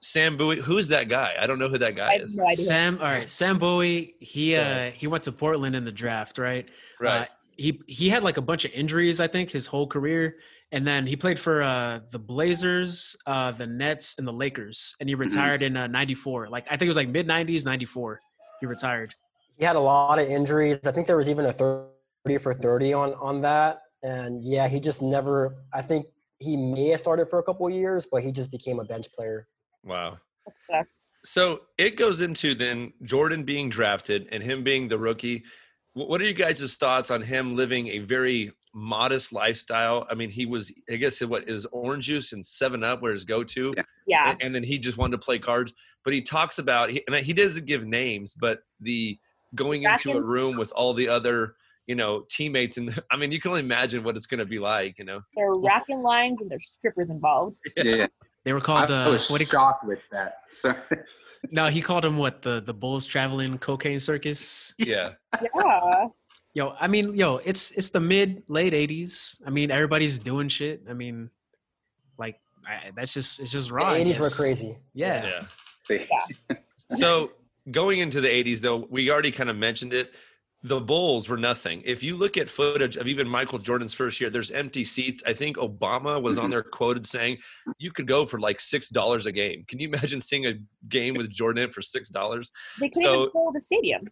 Sam 0.00 0.36
Bowie, 0.36 0.60
who 0.60 0.78
is 0.78 0.88
that 0.88 1.08
guy? 1.08 1.34
I 1.38 1.46
don't 1.46 1.58
know 1.58 1.68
who 1.68 1.78
that 1.78 1.94
guy 1.94 2.14
is. 2.16 2.34
no. 2.36 2.48
Sam, 2.54 2.98
all 3.00 3.06
right, 3.06 3.28
Sam 3.28 3.58
Bowie. 3.58 4.14
He 4.20 4.52
Go 4.52 4.60
uh 4.62 4.90
he 4.90 5.06
went 5.06 5.24
to 5.24 5.32
Portland 5.32 5.76
in 5.76 5.84
the 5.84 5.92
draft, 5.92 6.38
right? 6.38 6.66
Right. 6.98 7.22
Uh, 7.22 7.26
he 7.56 7.82
he 7.86 8.08
had 8.08 8.22
like 8.24 8.38
a 8.38 8.42
bunch 8.42 8.64
of 8.64 8.70
injuries, 8.72 9.20
I 9.20 9.26
think, 9.26 9.50
his 9.50 9.66
whole 9.66 9.86
career, 9.86 10.36
and 10.72 10.86
then 10.86 11.06
he 11.06 11.16
played 11.16 11.38
for 11.38 11.62
uh, 11.62 12.00
the 12.10 12.18
Blazers, 12.18 13.14
uh, 13.26 13.50
the 13.52 13.66
Nets, 13.66 14.14
and 14.18 14.26
the 14.26 14.32
Lakers, 14.32 14.96
and 15.00 15.08
he 15.08 15.14
Mm-hmm. 15.14 15.20
retired 15.22 15.60
in 15.62 15.76
uh, 15.76 15.86
'94. 15.86 16.48
Like 16.48 16.64
I 16.68 16.70
think 16.70 16.82
it 16.82 16.88
was 16.88 16.96
like 16.96 17.08
mid 17.10 17.28
'90s, 17.28 17.66
'94. 17.66 18.20
He 18.60 18.66
retired. 18.66 19.14
He 19.58 19.64
had 19.66 19.76
a 19.76 19.80
lot 19.80 20.18
of 20.18 20.26
injuries. 20.28 20.78
I 20.86 20.92
think 20.92 21.06
there 21.06 21.18
was 21.18 21.28
even 21.28 21.44
a 21.44 21.52
30 21.52 22.38
for 22.40 22.54
30 22.54 22.94
on 22.94 23.12
on 23.14 23.42
that. 23.42 23.82
And 24.02 24.42
yeah, 24.42 24.66
he 24.68 24.80
just 24.80 25.02
never. 25.02 25.54
I 25.74 25.82
think 25.82 26.06
he 26.38 26.56
may 26.56 26.88
have 26.88 27.00
started 27.00 27.28
for 27.28 27.38
a 27.40 27.42
couple 27.42 27.66
of 27.66 27.74
years, 27.74 28.06
but 28.10 28.22
he 28.22 28.32
just 28.32 28.50
became 28.50 28.80
a 28.80 28.84
bench 28.84 29.12
player. 29.12 29.46
Wow. 29.84 30.18
That 30.46 30.54
sucks. 30.70 30.96
So 31.24 31.62
it 31.76 31.96
goes 31.96 32.20
into 32.20 32.54
then 32.54 32.92
Jordan 33.02 33.44
being 33.44 33.68
drafted 33.68 34.28
and 34.32 34.42
him 34.42 34.64
being 34.64 34.88
the 34.88 34.98
rookie. 34.98 35.44
What 35.94 36.20
are 36.20 36.24
you 36.24 36.32
guys' 36.34 36.76
thoughts 36.76 37.10
on 37.10 37.20
him 37.20 37.56
living 37.56 37.88
a 37.88 37.98
very 37.98 38.52
modest 38.72 39.32
lifestyle? 39.32 40.06
I 40.10 40.14
mean, 40.14 40.30
he 40.30 40.46
was, 40.46 40.72
I 40.90 40.96
guess, 40.96 41.20
what 41.20 41.48
is 41.48 41.66
orange 41.72 42.06
juice 42.06 42.32
and 42.32 42.44
Seven 42.44 42.82
Up 42.82 43.02
were 43.02 43.12
his 43.12 43.24
go-to, 43.24 43.74
Yeah. 43.76 43.82
Yeah. 44.06 44.30
and, 44.30 44.42
and 44.42 44.54
then 44.54 44.62
he 44.62 44.78
just 44.78 44.96
wanted 44.96 45.12
to 45.12 45.18
play 45.24 45.38
cards. 45.38 45.74
But 46.04 46.14
he 46.14 46.22
talks 46.22 46.58
about, 46.58 46.90
he, 46.90 47.02
and 47.06 47.14
he 47.16 47.32
doesn't 47.32 47.66
give 47.66 47.84
names, 47.84 48.34
but 48.34 48.60
the 48.80 49.18
going 49.54 49.82
into 49.82 50.12
a 50.12 50.22
room 50.22 50.56
with 50.56 50.72
all 50.72 50.94
the 50.94 51.08
other, 51.08 51.56
you 51.86 51.96
know, 51.96 52.24
teammates, 52.30 52.76
and 52.78 52.98
I 53.10 53.16
mean, 53.16 53.32
you 53.32 53.40
can 53.40 53.50
only 53.50 53.60
imagine 53.60 54.04
what 54.04 54.16
it's 54.16 54.26
going 54.26 54.38
to 54.38 54.46
be 54.46 54.58
like, 54.58 54.96
you 54.98 55.04
know. 55.04 55.20
They're 55.36 55.52
racking 55.52 56.02
lines 56.02 56.38
and 56.40 56.50
there's 56.50 56.70
strippers 56.70 57.10
involved. 57.10 57.58
Yeah, 57.76 58.06
They 58.44 58.52
were 58.52 58.60
called 58.60 58.90
I 58.90 59.04
the 59.04 59.10
was 59.10 59.30
what 59.30 59.38
do 59.38 59.44
you, 59.44 59.46
shocked 59.46 59.86
with 59.86 60.00
that. 60.12 60.34
So, 60.50 60.74
no, 61.50 61.66
he 61.68 61.82
called 61.82 62.04
him 62.04 62.16
what 62.16 62.42
the 62.42 62.60
the 62.60 62.74
Bulls 62.74 63.06
traveling 63.06 63.58
cocaine 63.58 63.98
circus. 64.00 64.74
Yeah. 64.78 65.12
Yeah. 65.54 66.06
Yo, 66.52 66.74
I 66.80 66.88
mean, 66.88 67.14
yo, 67.14 67.36
it's 67.36 67.70
it's 67.72 67.90
the 67.90 68.00
mid 68.00 68.42
late 68.48 68.72
'80s. 68.72 69.40
I 69.46 69.50
mean, 69.50 69.70
everybody's 69.70 70.18
doing 70.18 70.48
shit. 70.48 70.82
I 70.88 70.94
mean, 70.94 71.30
like 72.18 72.40
I, 72.66 72.90
that's 72.96 73.14
just 73.14 73.40
it's 73.40 73.52
just 73.52 73.68
The 73.68 73.74
raw. 73.74 73.90
I 73.92 74.00
80s 74.00 74.18
were 74.18 74.30
crazy. 74.30 74.78
Yeah. 74.94 75.24
Yeah. 75.26 75.44
they, 75.88 76.56
so 76.96 77.32
going 77.70 78.00
into 78.00 78.20
the 78.20 78.28
80s 78.28 78.60
though 78.60 78.86
we 78.90 79.10
already 79.10 79.30
kind 79.30 79.50
of 79.50 79.56
mentioned 79.56 79.92
it 79.92 80.14
the 80.62 80.78
bulls 80.80 81.28
were 81.28 81.38
nothing. 81.38 81.80
If 81.86 82.02
you 82.02 82.16
look 82.16 82.36
at 82.36 82.48
footage 82.50 82.96
of 82.96 83.06
even 83.08 83.26
michael 83.26 83.58
jordan's 83.58 83.94
first 83.94 84.20
year 84.20 84.28
there's 84.28 84.50
empty 84.50 84.84
seats. 84.84 85.22
I 85.26 85.32
think 85.32 85.56
obama 85.56 86.20
was 86.20 86.36
on 86.36 86.48
Mhm. 86.48 86.50
there 86.50 86.62
quoted 86.62 87.06
saying 87.06 87.38
you 87.78 87.90
could 87.92 88.06
go 88.06 88.26
for 88.26 88.38
like 88.38 88.60
six 88.60 88.90
dollars 88.90 89.24
a 89.26 89.32
game. 89.32 89.64
Can 89.68 89.78
you 89.78 89.88
imagine 89.88 90.20
seeing 90.20 90.46
a 90.46 90.54
game 90.88 91.14
with 91.14 91.30
jordan 91.30 91.64
in 91.64 91.70
for 91.70 91.80
six 91.82 92.08
dollars? 92.10 92.50
They 92.78 92.88
couldn't 92.90 93.04
So- 93.04 93.20
even 93.22 93.30
fill 93.32 93.52
the 93.52 93.60
stadium. 93.60 94.02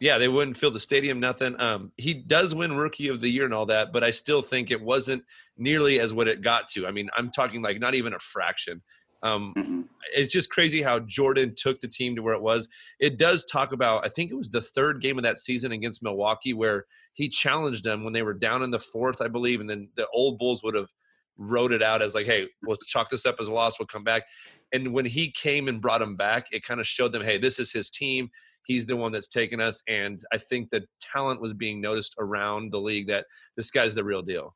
yeah 0.00 0.18
they 0.18 0.26
wouldn't 0.26 0.56
fill 0.56 0.72
the 0.72 0.80
stadium 0.80 1.20
nothing. 1.20 1.58
Um, 1.60 1.92
he 1.96 2.12
does 2.14 2.54
win 2.56 2.76
rookie 2.76 3.06
of 3.08 3.20
the 3.20 3.28
year 3.30 3.44
and 3.44 3.54
all 3.54 3.66
that 3.66 3.92
but 3.92 4.02
i 4.02 4.10
still 4.10 4.42
think 4.42 4.72
it 4.72 4.80
wasn't 4.80 5.22
nearly 5.56 6.00
as 6.00 6.12
what 6.12 6.26
it 6.26 6.42
got 6.42 6.66
to. 6.68 6.86
I 6.88 6.90
mean 6.90 7.08
i'm 7.16 7.30
talking 7.30 7.62
like 7.62 7.78
not 7.78 7.94
even 7.94 8.14
a 8.14 8.18
fraction 8.18 8.82
um, 9.24 9.54
Mhm. 9.56 9.88
it's 10.14 10.32
just 10.32 10.50
crazy 10.50 10.82
how 10.82 11.00
Jordan 11.00 11.54
took 11.56 11.80
the 11.80 11.88
team 11.88 12.14
to 12.14 12.22
where 12.22 12.34
it 12.34 12.42
was. 12.42 12.68
It 13.00 13.16
does 13.18 13.44
talk 13.46 13.72
about, 13.72 14.04
I 14.04 14.10
think 14.10 14.30
it 14.30 14.34
was 14.34 14.50
the 14.50 14.60
third 14.62 15.00
game 15.00 15.18
of 15.18 15.24
that 15.24 15.40
season 15.40 15.72
against 15.72 16.02
Milwaukee 16.02 16.52
where 16.52 16.86
he 17.14 17.28
challenged 17.28 17.84
them 17.84 18.04
when 18.04 18.12
they 18.12 18.22
were 18.22 18.34
down 18.34 18.62
in 18.62 18.70
the 18.70 18.78
fourth, 18.78 19.20
I 19.20 19.28
believe, 19.28 19.60
and 19.60 19.68
then 19.68 19.88
the 19.96 20.06
old 20.12 20.38
Bulls 20.38 20.62
would 20.62 20.74
have 20.74 20.88
wrote 21.36 21.72
it 21.72 21.82
out 21.82 22.02
as 22.02 22.14
like, 22.14 22.26
hey, 22.26 22.48
let's 22.64 22.86
chalk 22.86 23.10
this 23.10 23.26
up 23.26 23.36
as 23.40 23.48
a 23.48 23.52
loss, 23.52 23.78
we'll 23.78 23.86
come 23.86 24.04
back. 24.04 24.24
And 24.72 24.92
when 24.92 25.04
he 25.04 25.30
came 25.30 25.68
and 25.68 25.80
brought 25.80 26.00
them 26.00 26.16
back, 26.16 26.46
it 26.52 26.62
kind 26.62 26.78
of 26.80 26.86
showed 26.86 27.12
them, 27.12 27.22
hey, 27.22 27.38
this 27.38 27.58
is 27.58 27.72
his 27.72 27.90
team. 27.90 28.30
He's 28.66 28.86
the 28.86 28.96
one 28.96 29.12
that's 29.12 29.28
taken 29.28 29.60
us. 29.60 29.82
And 29.88 30.22
I 30.32 30.38
think 30.38 30.70
the 30.70 30.86
talent 31.00 31.40
was 31.40 31.52
being 31.54 31.80
noticed 31.80 32.14
around 32.18 32.72
the 32.72 32.80
league 32.80 33.08
that 33.08 33.26
this 33.56 33.70
guy's 33.70 33.94
the 33.94 34.04
real 34.04 34.22
deal. 34.22 34.54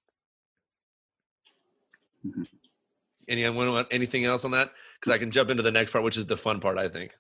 Mhm. 2.27 2.47
Anyone 3.29 3.73
want 3.73 3.89
anything 3.91 4.25
else 4.25 4.45
on 4.45 4.51
that? 4.53 4.73
Because 4.99 5.15
I 5.15 5.19
can 5.19 5.31
jump 5.31 5.51
into 5.51 5.63
the 5.63 5.71
next 5.71 5.93
part, 5.93 6.05
which 6.05 6.17
is 6.17 6.27
the 6.27 6.37
fun 6.37 6.61
part, 6.61 6.79
I 6.79 6.89
think. 6.89 7.15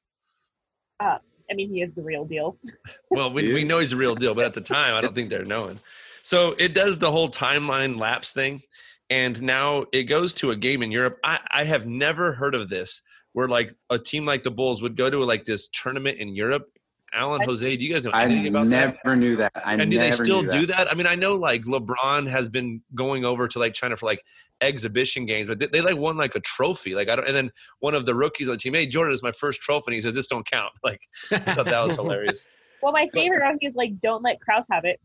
Uh, 1.00 1.18
I 1.50 1.54
mean, 1.54 1.68
he 1.68 1.82
is 1.82 1.92
the 1.92 2.02
real 2.02 2.24
deal. 2.24 2.56
Well, 3.10 3.32
we, 3.32 3.52
we 3.54 3.64
know 3.64 3.78
he's 3.78 3.90
the 3.90 3.96
real 3.96 4.14
deal, 4.14 4.34
but 4.34 4.44
at 4.44 4.52
the 4.52 4.60
time, 4.60 4.94
I 4.94 5.00
don't 5.00 5.14
think 5.14 5.30
they're 5.30 5.44
knowing. 5.44 5.80
So 6.22 6.54
it 6.58 6.74
does 6.74 6.98
the 6.98 7.10
whole 7.10 7.30
timeline 7.30 7.98
lapse 7.98 8.32
thing. 8.32 8.60
And 9.08 9.40
now 9.40 9.86
it 9.92 10.04
goes 10.04 10.34
to 10.34 10.50
a 10.50 10.56
game 10.56 10.82
in 10.82 10.92
Europe. 10.92 11.18
I, 11.24 11.38
I 11.50 11.64
have 11.64 11.86
never 11.86 12.34
heard 12.34 12.54
of 12.54 12.68
this 12.68 13.00
where 13.32 13.48
like 13.48 13.74
a 13.88 13.98
team 13.98 14.26
like 14.26 14.42
the 14.42 14.50
Bulls 14.50 14.82
would 14.82 14.96
go 14.96 15.08
to 15.08 15.24
like 15.24 15.46
this 15.46 15.68
tournament 15.68 16.18
in 16.18 16.34
Europe. 16.34 16.68
Alan, 17.14 17.40
Jose, 17.42 17.76
do 17.76 17.84
you 17.84 17.92
guys 17.92 18.04
know 18.04 18.10
I 18.12 18.24
anything 18.24 18.48
about 18.48 18.66
never 18.66 18.98
that? 19.04 19.16
knew 19.16 19.36
that. 19.36 19.52
I 19.64 19.74
and 19.74 19.90
do 19.90 19.98
they 19.98 20.12
still 20.12 20.42
knew 20.42 20.50
do 20.50 20.66
that? 20.66 20.90
I 20.90 20.94
mean, 20.94 21.06
I 21.06 21.14
know 21.14 21.34
like 21.36 21.62
LeBron 21.62 22.28
has 22.28 22.48
been 22.48 22.82
going 22.94 23.24
over 23.24 23.48
to 23.48 23.58
like 23.58 23.72
China 23.74 23.96
for 23.96 24.06
like 24.06 24.22
exhibition 24.60 25.24
games, 25.26 25.48
but 25.48 25.58
they, 25.58 25.66
they 25.66 25.80
like 25.80 25.96
won 25.96 26.16
like 26.16 26.34
a 26.34 26.40
trophy. 26.40 26.94
Like 26.94 27.08
I 27.08 27.16
don't, 27.16 27.26
and 27.26 27.36
then 27.36 27.50
one 27.80 27.94
of 27.94 28.06
the 28.06 28.14
rookies 28.14 28.48
on 28.48 28.54
the 28.54 28.58
team, 28.58 28.74
hey, 28.74 28.86
Jordan 28.86 29.14
is 29.14 29.22
my 29.22 29.32
first 29.32 29.60
trophy, 29.60 29.84
and 29.88 29.94
he 29.94 30.02
says 30.02 30.14
this 30.14 30.28
don't 30.28 30.48
count. 30.48 30.72
Like 30.84 31.00
I 31.30 31.54
thought 31.54 31.66
that 31.66 31.84
was 31.84 31.94
hilarious. 31.96 32.46
Well, 32.82 32.92
my 32.92 33.08
favorite 33.12 33.42
one 33.42 33.58
is 33.60 33.74
like, 33.74 33.98
don't 34.00 34.22
let 34.22 34.40
Krause 34.40 34.66
have 34.70 34.84
it. 34.84 35.00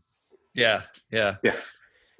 Yeah, 0.54 0.82
yeah, 1.10 1.36
Yeah. 1.42 1.56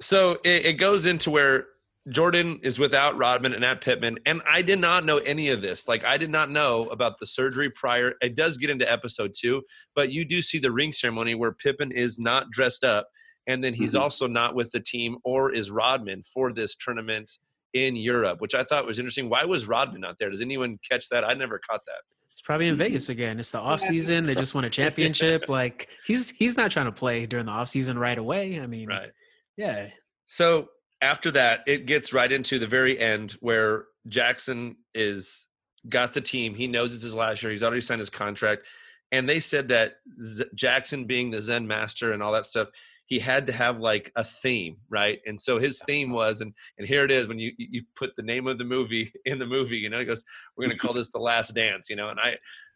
So 0.01 0.39
it, 0.43 0.65
it 0.65 0.73
goes 0.73 1.05
into 1.05 1.31
where 1.31 1.67
Jordan 2.09 2.59
is 2.61 2.77
without 2.77 3.17
Rodman 3.17 3.53
and 3.53 3.65
at 3.65 3.81
Pippen, 3.81 4.19
and 4.27 4.41
I 4.47 4.61
did 4.61 4.79
not 4.79 5.05
know 5.05 5.17
any 5.19 5.49
of 5.49 5.61
this. 5.61 5.87
Like 5.87 6.05
I 6.05 6.17
did 6.17 6.29
not 6.29 6.51
know 6.51 6.87
about 6.89 7.19
the 7.19 7.25
surgery 7.25 7.69
prior. 7.71 8.13
It 8.21 8.35
does 8.35 8.57
get 8.57 8.69
into 8.69 8.89
episode 8.91 9.33
two, 9.35 9.63
but 9.95 10.11
you 10.11 10.23
do 10.23 10.41
see 10.43 10.59
the 10.59 10.71
ring 10.71 10.93
ceremony 10.93 11.33
where 11.33 11.51
Pippen 11.51 11.91
is 11.91 12.19
not 12.19 12.51
dressed 12.51 12.83
up, 12.83 13.07
and 13.47 13.63
then 13.63 13.73
he's 13.73 13.95
Mhm. 13.95 14.01
also 14.01 14.27
not 14.27 14.53
with 14.53 14.71
the 14.71 14.79
team, 14.79 15.17
or 15.23 15.51
is 15.51 15.71
Rodman 15.71 16.21
for 16.23 16.53
this 16.53 16.75
tournament 16.75 17.31
in 17.73 17.95
Europe, 17.95 18.39
which 18.39 18.53
I 18.53 18.63
thought 18.63 18.85
was 18.85 18.99
interesting. 18.99 19.27
Why 19.27 19.43
was 19.43 19.65
Rodman 19.65 20.01
not 20.01 20.17
there? 20.19 20.29
Does 20.29 20.41
anyone 20.41 20.77
catch 20.87 21.09
that? 21.09 21.23
I 21.27 21.33
never 21.33 21.59
caught 21.59 21.85
that. 21.87 22.01
It's 22.31 22.41
probably 22.41 22.67
in 22.67 22.75
Vegas 22.75 23.09
again. 23.09 23.39
It's 23.39 23.51
the 23.51 23.59
off 23.59 23.81
season. 23.81 24.25
They 24.25 24.35
just 24.35 24.53
won 24.53 24.63
a 24.65 24.69
championship. 24.69 25.45
Like 25.49 25.89
he's 26.05 26.29
he's 26.31 26.55
not 26.55 26.69
trying 26.69 26.85
to 26.85 26.91
play 26.91 27.25
during 27.25 27.45
the 27.47 27.51
off 27.51 27.69
season 27.69 27.97
right 27.97 28.17
away. 28.17 28.59
I 28.59 28.67
mean, 28.67 28.87
Right. 28.89 29.09
yeah. 29.57 29.89
So 30.27 30.69
after 31.05 31.31
that, 31.31 31.61
it 31.67 31.85
gets 31.85 32.13
right 32.13 32.31
into 32.31 32.57
the 32.57 32.67
very 32.67 32.99
end 32.99 33.33
where 33.39 33.85
Jackson 34.07 34.75
is 34.95 35.47
got 35.87 36.13
the 36.13 36.21
team. 36.21 36.55
He 36.55 36.65
knows 36.65 36.93
it's 36.93 37.03
his 37.03 37.13
last 37.13 37.43
year. 37.43 37.51
He's 37.51 37.61
already 37.61 37.81
signed 37.81 37.99
his 37.99 38.09
contract, 38.09 38.65
and 39.11 39.29
they 39.29 39.39
said 39.39 39.69
that 39.69 39.97
Z- 40.19 40.45
Jackson, 40.55 41.05
being 41.05 41.29
the 41.29 41.41
Zen 41.41 41.67
master 41.67 42.13
and 42.13 42.23
all 42.23 42.33
that 42.33 42.47
stuff, 42.47 42.69
he 43.05 43.19
had 43.19 43.45
to 43.45 43.53
have 43.53 43.79
like 43.79 44.11
a 44.15 44.23
theme, 44.23 44.77
right? 44.89 45.19
And 45.27 45.39
so 45.39 45.59
his 45.59 45.79
theme 45.85 46.11
was, 46.11 46.41
and 46.41 46.53
and 46.79 46.87
here 46.87 47.03
it 47.03 47.11
is 47.11 47.27
when 47.27 47.37
you 47.37 47.51
you 47.57 47.83
put 47.95 48.15
the 48.15 48.23
name 48.23 48.47
of 48.47 48.57
the 48.57 48.65
movie 48.65 49.13
in 49.25 49.37
the 49.37 49.45
movie. 49.45 49.77
You 49.77 49.91
know, 49.91 49.99
he 49.99 50.05
goes, 50.05 50.23
"We're 50.57 50.65
going 50.65 50.77
to 50.77 50.81
call 50.81 50.93
this 50.99 51.09
the 51.09 51.19
Last 51.19 51.53
Dance," 51.53 51.89
you 51.89 51.95
know, 51.95 52.09
and 52.09 52.19
I. 52.19 52.35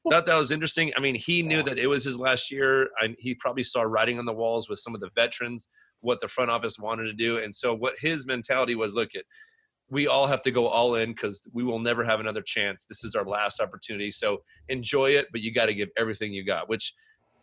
Thought 0.10 0.28
that 0.28 0.38
was 0.38 0.50
interesting. 0.50 0.94
I 0.96 1.02
mean, 1.02 1.14
he 1.14 1.44
knew 1.44 1.62
that 1.64 1.78
it 1.78 1.86
was 1.86 2.06
his 2.06 2.18
last 2.18 2.50
year, 2.50 2.88
and 3.02 3.18
he 3.20 3.36
probably 3.36 3.64
saw 3.64 3.82
writing 3.82 4.18
on 4.18 4.24
the 4.24 4.34
walls 4.34 4.70
with 4.70 4.80
some 4.80 4.96
of 4.96 5.02
the 5.02 5.10
veterans 5.14 5.68
what 6.02 6.22
the 6.22 6.28
front 6.28 6.52
office 6.52 6.80
wanted 6.80 7.06
to 7.06 7.14
do. 7.14 7.40
And 7.40 7.56
so 7.56 7.74
what 7.74 7.94
his 8.00 8.26
mentality 8.26 8.76
was, 8.76 8.94
look 8.94 9.16
at, 9.16 9.24
we 9.90 10.08
all 10.08 10.28
have 10.28 10.42
to 10.44 10.52
go 10.52 10.68
all 10.68 10.96
in 10.96 11.12
because 11.12 11.42
we 11.52 11.64
will 11.64 11.80
never 11.80 12.04
have 12.04 12.20
another 12.20 12.42
chance. 12.42 12.86
This 12.86 13.04
is 13.04 13.16
our 13.16 13.26
last 13.26 13.60
opportunity. 13.60 14.12
So 14.12 14.44
enjoy 14.68 15.12
it, 15.12 15.28
but 15.32 15.42
you 15.42 15.52
got 15.54 15.66
to 15.66 15.74
give 15.74 15.90
everything 15.98 16.32
you 16.32 16.46
got, 16.46 16.70
which 16.70 16.94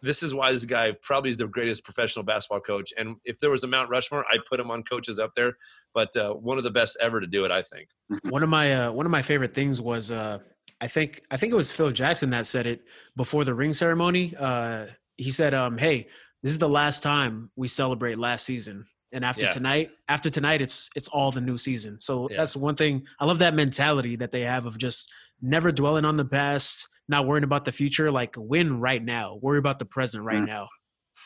this 0.03 0.23
is 0.23 0.33
why 0.33 0.53
this 0.53 0.65
guy 0.65 0.93
probably 1.03 1.31
is 1.31 1.37
the 1.37 1.47
greatest 1.47 1.85
professional 1.85 2.25
basketball 2.25 2.61
coach. 2.61 2.93
And 2.97 3.17
if 3.25 3.41
there 3.41 3.51
was 3.51 3.65
a 3.65 3.67
Mount 3.67 3.91
Rushmore, 3.91 4.25
I'd 4.33 4.45
put 4.49 4.61
him 4.61 4.71
on 4.71 4.83
coaches 4.85 5.19
up 5.19 5.35
there, 5.35 5.57
but 5.95 6.15
uh, 6.17 6.35
one 6.35 6.59
of 6.59 6.65
the 6.65 6.71
best 6.71 6.97
ever 7.01 7.21
to 7.21 7.27
do 7.27 7.45
it, 7.45 7.51
I 7.51 7.63
think. 7.63 7.89
One 8.31 8.45
of 8.45 8.49
my 8.49 8.73
uh, 8.73 8.93
one 8.93 9.05
of 9.05 9.11
my 9.11 9.23
favorite 9.23 9.53
things 9.53 9.81
was 9.81 10.13
uh, 10.13 10.39
I 10.81 10.87
think 10.87 11.23
I 11.31 11.37
think 11.37 11.53
it 11.53 11.57
was 11.57 11.73
Phil 11.73 11.91
Jackson 11.91 12.31
that 12.31 12.47
said 12.47 12.67
it 12.69 12.83
before 13.17 13.45
the 13.45 13.53
ring 13.53 13.73
ceremony. 13.73 14.33
Uh, 14.39 14.87
he 15.17 15.33
said, 15.33 15.55
um, 15.55 15.77
"Hey, 15.77 16.07
this 16.43 16.53
is 16.53 16.59
the 16.59 16.69
last 16.69 17.03
time 17.03 17.51
we 17.57 17.69
celebrate 17.69 18.19
last 18.19 18.45
season, 18.45 18.87
and 19.13 19.25
after 19.25 19.43
Yeah. 19.43 19.51
tonight, 19.51 19.91
after 20.09 20.31
tonight, 20.31 20.63
it's 20.63 20.91
it's 20.97 21.09
all 21.09 21.31
the 21.33 21.41
new 21.41 21.59
season." 21.59 21.99
So 22.01 22.29
Yeah. 22.31 22.39
that's 22.39 22.57
one 22.57 22.75
thing 22.77 23.07
I 23.19 23.25
love 23.27 23.39
that 23.39 23.55
mentality 23.55 24.17
that 24.17 24.31
they 24.33 24.43
have 24.43 24.67
of 24.67 24.79
just 24.79 25.13
never 25.41 25.71
dwelling 25.73 26.05
on 26.05 26.17
the 26.17 26.25
past, 26.25 26.89
not 27.09 27.27
worrying 27.27 27.45
about 27.45 27.65
the 27.65 27.73
future. 27.73 28.11
Like 28.11 28.35
win 28.39 28.81
right 28.81 29.03
now, 29.05 29.37
worry 29.43 29.59
about 29.59 29.79
the 29.79 29.85
present 29.85 30.25
right 30.25 30.43
Mm. 30.43 30.47
now. 30.47 30.69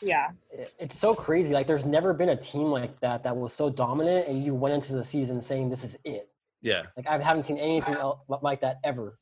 Yeah. 0.01 0.31
It's 0.79 0.97
so 0.97 1.13
crazy. 1.13 1.53
Like 1.53 1.67
there's 1.67 1.85
never 1.85 2.13
been 2.13 2.29
a 2.29 2.35
team 2.35 2.71
like 2.71 2.99
that 3.01 3.23
that 3.23 3.37
was 3.37 3.53
so 3.53 3.69
dominant, 3.69 4.27
and 4.27 4.43
you 4.43 4.55
went 4.55 4.73
into 4.73 4.93
the 4.93 5.03
season 5.03 5.39
saying 5.39 5.69
this 5.69 5.83
is 5.83 5.95
it. 6.03 6.27
Yeah. 6.61 6.83
Like 6.97 7.07
I 7.07 7.19
haven't 7.21 7.43
seen 7.43 7.57
anything 7.57 7.95
else 7.95 8.19
like 8.41 8.61
that 8.61 8.79
ever. 8.83 9.17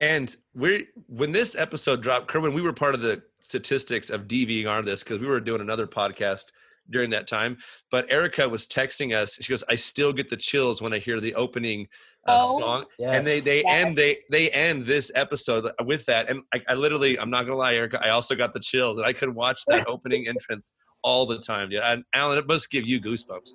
And 0.00 0.34
we're 0.54 0.84
when 1.08 1.30
this 1.30 1.54
episode 1.54 2.02
dropped, 2.02 2.28
Kerwin, 2.28 2.54
we 2.54 2.62
were 2.62 2.72
part 2.72 2.94
of 2.94 3.02
the 3.02 3.22
statistics 3.40 4.08
of 4.10 4.22
DVR 4.22 4.84
this 4.84 5.02
because 5.02 5.18
we 5.18 5.26
were 5.26 5.40
doing 5.40 5.60
another 5.60 5.86
podcast 5.86 6.44
during 6.88 7.10
that 7.10 7.26
time. 7.26 7.58
But 7.90 8.10
Erica 8.10 8.48
was 8.48 8.66
texting 8.66 9.14
us. 9.14 9.34
She 9.40 9.52
goes, 9.52 9.62
"I 9.68 9.74
still 9.76 10.12
get 10.12 10.30
the 10.30 10.36
chills 10.36 10.80
when 10.80 10.92
I 10.94 10.98
hear 10.98 11.20
the 11.20 11.34
opening 11.34 11.86
uh, 12.26 12.38
Oh. 12.40 12.58
song." 12.58 12.84
Yes. 12.98 13.14
And 13.14 13.24
they 13.24 13.40
they 13.40 13.62
Yes. 13.62 13.86
end 13.86 13.96
they 13.98 14.18
they 14.30 14.50
end 14.50 14.86
this 14.86 15.12
episode 15.14 15.70
with 15.84 16.06
that. 16.06 16.30
And 16.30 16.42
I, 16.54 16.62
I 16.68 16.74
literally, 16.74 17.18
I'm 17.18 17.30
not 17.30 17.42
gonna 17.44 17.56
lie, 17.56 17.74
Erica, 17.74 18.00
I 18.02 18.08
also 18.10 18.34
got 18.34 18.54
the 18.54 18.60
chills, 18.60 18.96
and 18.96 19.06
I 19.06 19.12
could 19.12 19.34
watch 19.34 19.60
that 19.66 19.86
opening 19.86 20.26
entrance 20.28 20.72
all 21.02 21.26
the 21.26 21.38
time. 21.38 21.70
Yeah, 21.70 21.92
and 21.92 22.04
Alan, 22.14 22.38
it 22.38 22.46
must 22.46 22.70
give 22.70 22.86
you 22.86 23.00
goosebumps. 23.00 23.50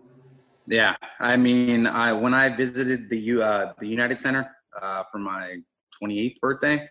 Yeah, 0.68 0.96
I 1.20 1.38
mean, 1.38 1.88
I 1.88 2.14
when 2.14 2.36
I 2.36 2.50
visited 2.56 3.10
the 3.10 3.18
U 3.20 3.42
uh, 3.42 3.74
the 3.80 3.88
United 3.88 4.20
Center 4.20 4.50
uh, 4.80 5.04
for 5.12 5.18
my 5.18 5.58
28th 6.02 6.40
birthday, 6.40 6.88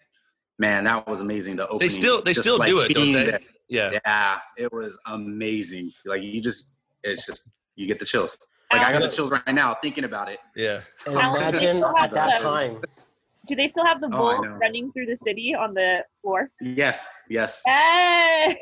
man, 0.59 0.85
that 0.85 1.07
was 1.07 1.21
amazing. 1.21 1.57
The 1.57 1.65
opening, 1.65 1.81
They 1.81 1.89
still- 1.89 2.23
they 2.23 2.33
just, 2.33 2.43
still 2.43 2.59
like, 2.59 2.69
do 2.69 2.81
it, 2.81 2.95
don't 2.95 3.13
they? 3.13 3.25
there. 3.25 3.41
Yeah. 3.69 3.99
Yeah, 4.05 4.39
it 4.59 4.73
was 4.73 4.99
amazing. 5.07 5.91
Like 6.05 6.23
you 6.23 6.41
just, 6.41 6.79
it's 7.03 7.27
just 7.27 7.55
you 7.77 7.87
get 7.87 7.99
the 7.99 8.05
chills. 8.05 8.37
Like 8.73 8.83
I 8.83 8.93
got 8.93 9.03
the 9.03 9.09
chills 9.09 9.31
right 9.31 9.55
now 9.55 9.77
thinking 9.83 10.05
about 10.05 10.29
it. 10.29 10.39
Yeah. 10.57 10.81
And 11.07 11.15
imagine 11.17 11.83
at 11.99 12.13
that 12.13 12.41
time. 12.41 12.81
Do 13.47 13.55
they 13.55 13.67
still 13.67 13.85
have 13.85 14.01
the 14.01 14.07
Oh, 14.07 14.11
bull 14.19 14.43
know. 14.43 14.51
running 14.59 14.91
through 14.93 15.07
the 15.07 15.17
city 15.17 15.55
on 15.55 15.75
the 15.75 16.03
floor? 16.23 16.49
Yes, 16.63 17.07
yes, 17.29 17.63
Hey! 17.67 18.59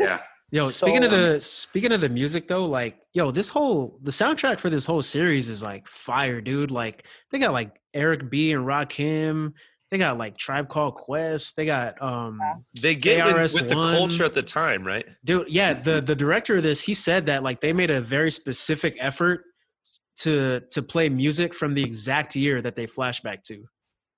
yeah. 0.00 0.20
Yo, 0.50 0.70
speaking 0.70 1.04
of 1.04 1.10
So- 1.10 1.16
the 1.16 1.34
um, 1.34 1.40
speaking 1.40 1.92
of 1.92 2.00
the 2.00 2.08
music 2.08 2.48
though, 2.48 2.64
like 2.66 2.96
yo, 3.14 3.30
this 3.30 3.48
whole 3.48 3.98
the 4.02 4.10
soundtrack 4.10 4.58
for 4.58 4.68
this 4.70 4.84
whole 4.86 5.02
series 5.02 5.48
is 5.48 5.62
like 5.62 5.86
fire, 5.86 6.40
dude. 6.40 6.70
Like 6.70 7.06
they 7.30 7.38
got 7.38 7.52
like 7.52 7.78
Eric 7.94 8.30
B 8.30 8.52
and 8.52 8.64
Rakim. 8.66 9.52
They 9.92 9.98
got 9.98 10.16
like 10.16 10.38
Tribe 10.38 10.70
Called 10.70 10.94
Quest. 10.94 11.54
They 11.54 11.66
got 11.66 12.00
um 12.02 12.40
They 12.80 12.94
get 12.94 13.26
with, 13.26 13.52
with 13.54 13.68
the 13.68 13.74
culture 13.74 14.24
at 14.24 14.32
the 14.32 14.42
time, 14.42 14.84
right? 14.84 15.06
dude 15.24 15.48
yeah 15.48 15.74
the 15.74 16.00
the 16.00 16.16
director 16.16 16.56
of 16.56 16.62
this 16.62 16.80
he 16.82 16.94
said 16.94 17.26
that 17.26 17.42
like 17.42 17.60
they 17.60 17.72
made 17.74 17.90
a 17.90 18.00
very 18.00 18.30
specific 18.30 18.96
effort 18.98 19.44
to 20.20 20.60
to 20.70 20.82
play 20.82 21.08
music 21.08 21.54
from 21.54 21.74
the 21.74 21.82
exact 21.82 22.34
year 22.36 22.62
that 22.62 22.74
they 22.76 22.86
flash 22.86 23.20
back 23.20 23.42
to 23.44 23.64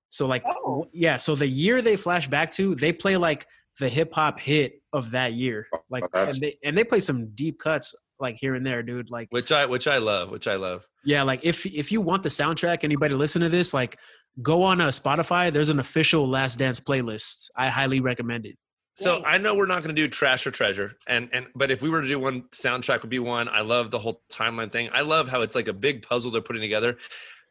so 0.09 0.27
like 0.27 0.43
Oh. 0.45 0.87
yeah 0.93 1.17
so 1.17 1.35
the 1.35 1.47
year 1.47 1.81
they 1.81 1.95
flash 1.97 2.27
back 2.27 2.51
to 2.51 2.75
they 2.75 2.93
play 2.93 3.17
like 3.17 3.45
the 3.79 3.89
hip 3.89 4.13
hop 4.13 4.39
hit 4.39 4.81
of 4.93 5.11
that 5.11 5.33
year 5.33 5.67
like 5.89 6.09
that's- 6.11 6.35
and 6.35 6.43
they 6.43 6.57
and 6.63 6.77
they 6.77 6.83
play 6.83 6.99
some 7.01 7.27
deep 7.35 7.59
cuts 7.59 7.95
like 8.19 8.37
here 8.39 8.55
and 8.55 8.65
there 8.65 8.81
dude 8.83 9.09
like 9.09 9.27
Which 9.31 9.51
I 9.51 9.65
which 9.65 9.87
I 9.87 9.97
love, 9.97 10.29
which 10.31 10.47
I 10.47 10.55
love. 10.55 10.85
yeah 11.03 11.23
like 11.23 11.41
if 11.43 11.65
if 11.65 11.91
you 11.91 11.99
want 12.01 12.23
the 12.23 12.29
soundtrack 12.29 12.83
anybody 12.85 13.13
listen 13.13 13.41
to 13.41 13.49
this 13.49 13.73
like 13.73 13.97
go 14.41 14.63
on 14.63 14.81
a 14.81 14.87
spotify 14.87 15.51
there's 15.51 15.69
an 15.69 15.79
official 15.79 16.27
last 16.27 16.59
dance 16.59 16.79
playlist 16.79 17.49
i 17.55 17.67
highly 17.69 17.99
recommend 17.99 18.45
it 18.45 18.57
So 18.97 19.15
Nice. 19.15 19.23
I 19.25 19.37
know 19.37 19.55
we're 19.55 19.65
not 19.65 19.83
going 19.83 19.93
to 19.93 20.01
do 20.01 20.07
trash 20.07 20.47
or 20.47 20.51
treasure, 20.51 20.93
and 21.05 21.29
and 21.33 21.47
but 21.53 21.69
if 21.69 21.81
we 21.81 21.89
were 21.89 22.01
to 22.01 22.07
do 22.07 22.17
one, 22.17 22.43
soundtrack 22.53 23.01
would 23.01 23.09
be 23.09 23.19
one. 23.19 23.49
I 23.49 23.59
love 23.59 23.91
the 23.91 23.99
whole 23.99 24.21
timeline 24.31 24.71
thing. 24.71 24.89
I 24.93 25.01
love 25.01 25.27
how 25.27 25.41
it's 25.41 25.53
like 25.53 25.67
a 25.67 25.73
big 25.73 26.01
puzzle 26.01 26.31
they're 26.31 26.41
putting 26.41 26.61
together. 26.61 26.97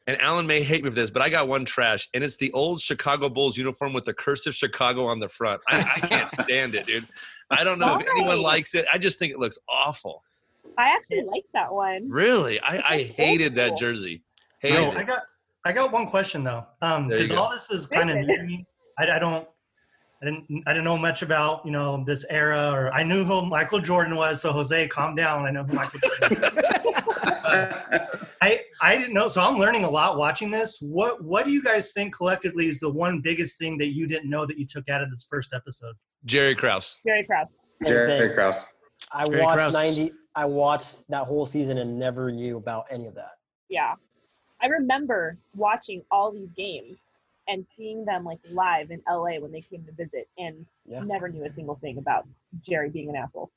And 0.06 0.18
Alan 0.22 0.46
may 0.46 0.62
hate 0.62 0.82
me 0.82 0.88
for 0.88 0.96
this, 0.96 1.10
but 1.10 1.20
I 1.20 1.28
got 1.28 1.46
one 1.46 1.66
trash, 1.66 2.08
and 2.14 2.24
it's 2.24 2.36
the 2.36 2.50
old 2.52 2.80
Chicago 2.80 3.28
Bulls 3.28 3.58
uniform 3.58 3.92
with 3.92 4.06
the 4.06 4.14
cursive 4.14 4.54
Chicago 4.54 5.06
on 5.06 5.18
the 5.18 5.28
front. 5.28 5.60
I, 5.68 5.80
I 5.96 6.00
can't 6.00 6.30
stand 6.42 6.74
it, 6.74 6.86
dude. 6.86 7.06
I 7.50 7.62
don't 7.62 7.78
know 7.78 7.98
if 7.98 8.06
anyone 8.16 8.40
likes 8.40 8.74
it. 8.74 8.86
I 8.90 8.96
just 8.96 9.18
think 9.18 9.32
it 9.32 9.38
looks 9.38 9.58
awful. 9.68 10.22
I 10.78 10.94
actually 10.96 11.24
like 11.24 11.44
that 11.52 11.70
one. 11.72 12.08
Really, 12.08 12.58
I, 12.60 12.94
I 12.94 13.02
hated 13.02 13.54
that 13.56 13.76
jersey. 13.76 14.22
Yo, 14.62 14.70
Hated 14.70 14.96
I 14.96 15.04
got 15.04 15.22
I 15.64 15.72
got 15.72 15.92
one 15.92 16.06
question 16.06 16.44
though. 16.44 16.66
Um, 16.82 17.08
because 17.08 17.30
go. 17.30 17.38
all 17.38 17.50
this 17.50 17.70
is 17.70 17.86
kind 17.86 18.10
of 18.10 18.16
new 18.18 18.36
to 18.36 18.42
me. 18.42 18.66
I, 18.98 19.10
I 19.12 19.18
don't. 19.18 19.48
I 20.22 20.26
didn't. 20.26 20.62
I 20.66 20.72
didn't 20.72 20.84
know 20.84 20.98
much 20.98 21.22
about 21.22 21.64
you 21.64 21.70
know 21.72 22.04
this 22.04 22.24
era, 22.28 22.70
or 22.70 22.92
I 22.92 23.02
knew 23.02 23.24
who 23.24 23.46
Michael 23.46 23.80
Jordan 23.80 24.16
was. 24.16 24.42
So 24.42 24.52
Jose, 24.52 24.88
calm 24.88 25.14
down. 25.14 25.46
I 25.46 25.50
know 25.50 25.64
who 25.64 25.72
Michael 25.72 26.00
Jordan. 26.00 26.44
is. 26.44 26.52
I 28.42 28.60
I 28.82 28.96
didn't 28.96 29.14
know. 29.14 29.28
So 29.28 29.40
I'm 29.40 29.56
learning 29.56 29.84
a 29.84 29.90
lot 29.90 30.18
watching 30.18 30.50
this. 30.50 30.78
What 30.80 31.24
What 31.24 31.46
do 31.46 31.50
you 31.50 31.62
guys 31.62 31.92
think 31.92 32.14
collectively 32.14 32.66
is 32.66 32.80
the 32.80 32.90
one 32.90 33.20
biggest 33.20 33.58
thing 33.58 33.78
that 33.78 33.94
you 33.94 34.06
didn't 34.06 34.28
know 34.28 34.44
that 34.46 34.58
you 34.58 34.66
took 34.66 34.88
out 34.88 35.02
of 35.02 35.10
this 35.10 35.26
first 35.28 35.54
episode? 35.54 35.94
Jerry 36.26 36.54
Krause. 36.54 36.96
Jerry 37.06 37.24
Krause. 37.24 37.48
Same 37.82 37.88
Jerry. 37.88 38.34
Krause. 38.34 38.64
I 39.12 39.24
Jerry 39.24 39.42
watched 39.42 39.58
Krause. 39.58 39.96
90. 39.96 40.12
I 40.34 40.44
watched 40.44 41.08
that 41.08 41.24
whole 41.24 41.46
season 41.46 41.78
and 41.78 41.98
never 41.98 42.32
knew 42.32 42.56
about 42.56 42.86
any 42.90 43.06
of 43.06 43.14
that. 43.14 43.32
Yeah. 43.68 43.94
I 44.64 44.68
remember 44.68 45.36
watching 45.54 46.02
all 46.10 46.32
these 46.32 46.50
games 46.52 46.96
and 47.48 47.66
seeing 47.76 48.06
them 48.06 48.24
like 48.24 48.38
live 48.50 48.90
in 48.90 49.02
LA 49.06 49.38
when 49.38 49.52
they 49.52 49.60
came 49.60 49.84
to 49.84 49.92
visit 49.92 50.26
and 50.38 50.64
Yeah. 50.86 51.00
never 51.00 51.28
knew 51.28 51.44
a 51.44 51.50
single 51.50 51.74
thing 51.74 51.98
about 51.98 52.26
Jerry 52.62 52.88
being 52.88 53.10
an 53.10 53.16
asshole. 53.16 53.50